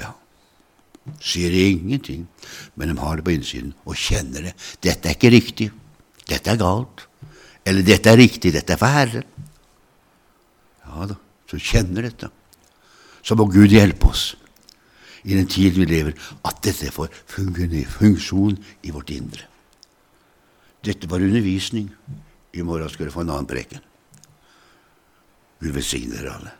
[0.00, 0.12] Ja,
[1.22, 2.26] sier ingenting,
[2.74, 4.54] men de har det på innsiden og kjenner det.
[4.82, 5.70] Dette er ikke riktig.
[6.28, 7.06] Dette er galt.
[7.64, 8.52] Eller dette er riktig.
[8.54, 9.26] Dette er for Herren.
[10.84, 11.18] Ja da,
[11.50, 12.30] så kjenner dette.
[13.24, 14.34] Så må Gud hjelpe oss
[15.24, 16.12] i den tid vi lever,
[16.44, 19.46] at dette får funksjon i vårt indre.
[20.84, 21.88] Dette var undervisning.
[22.54, 23.80] I morgen skal dere få en annen preken.
[25.64, 26.52] Gud velsigne dere alle.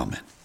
[0.00, 0.35] Amen.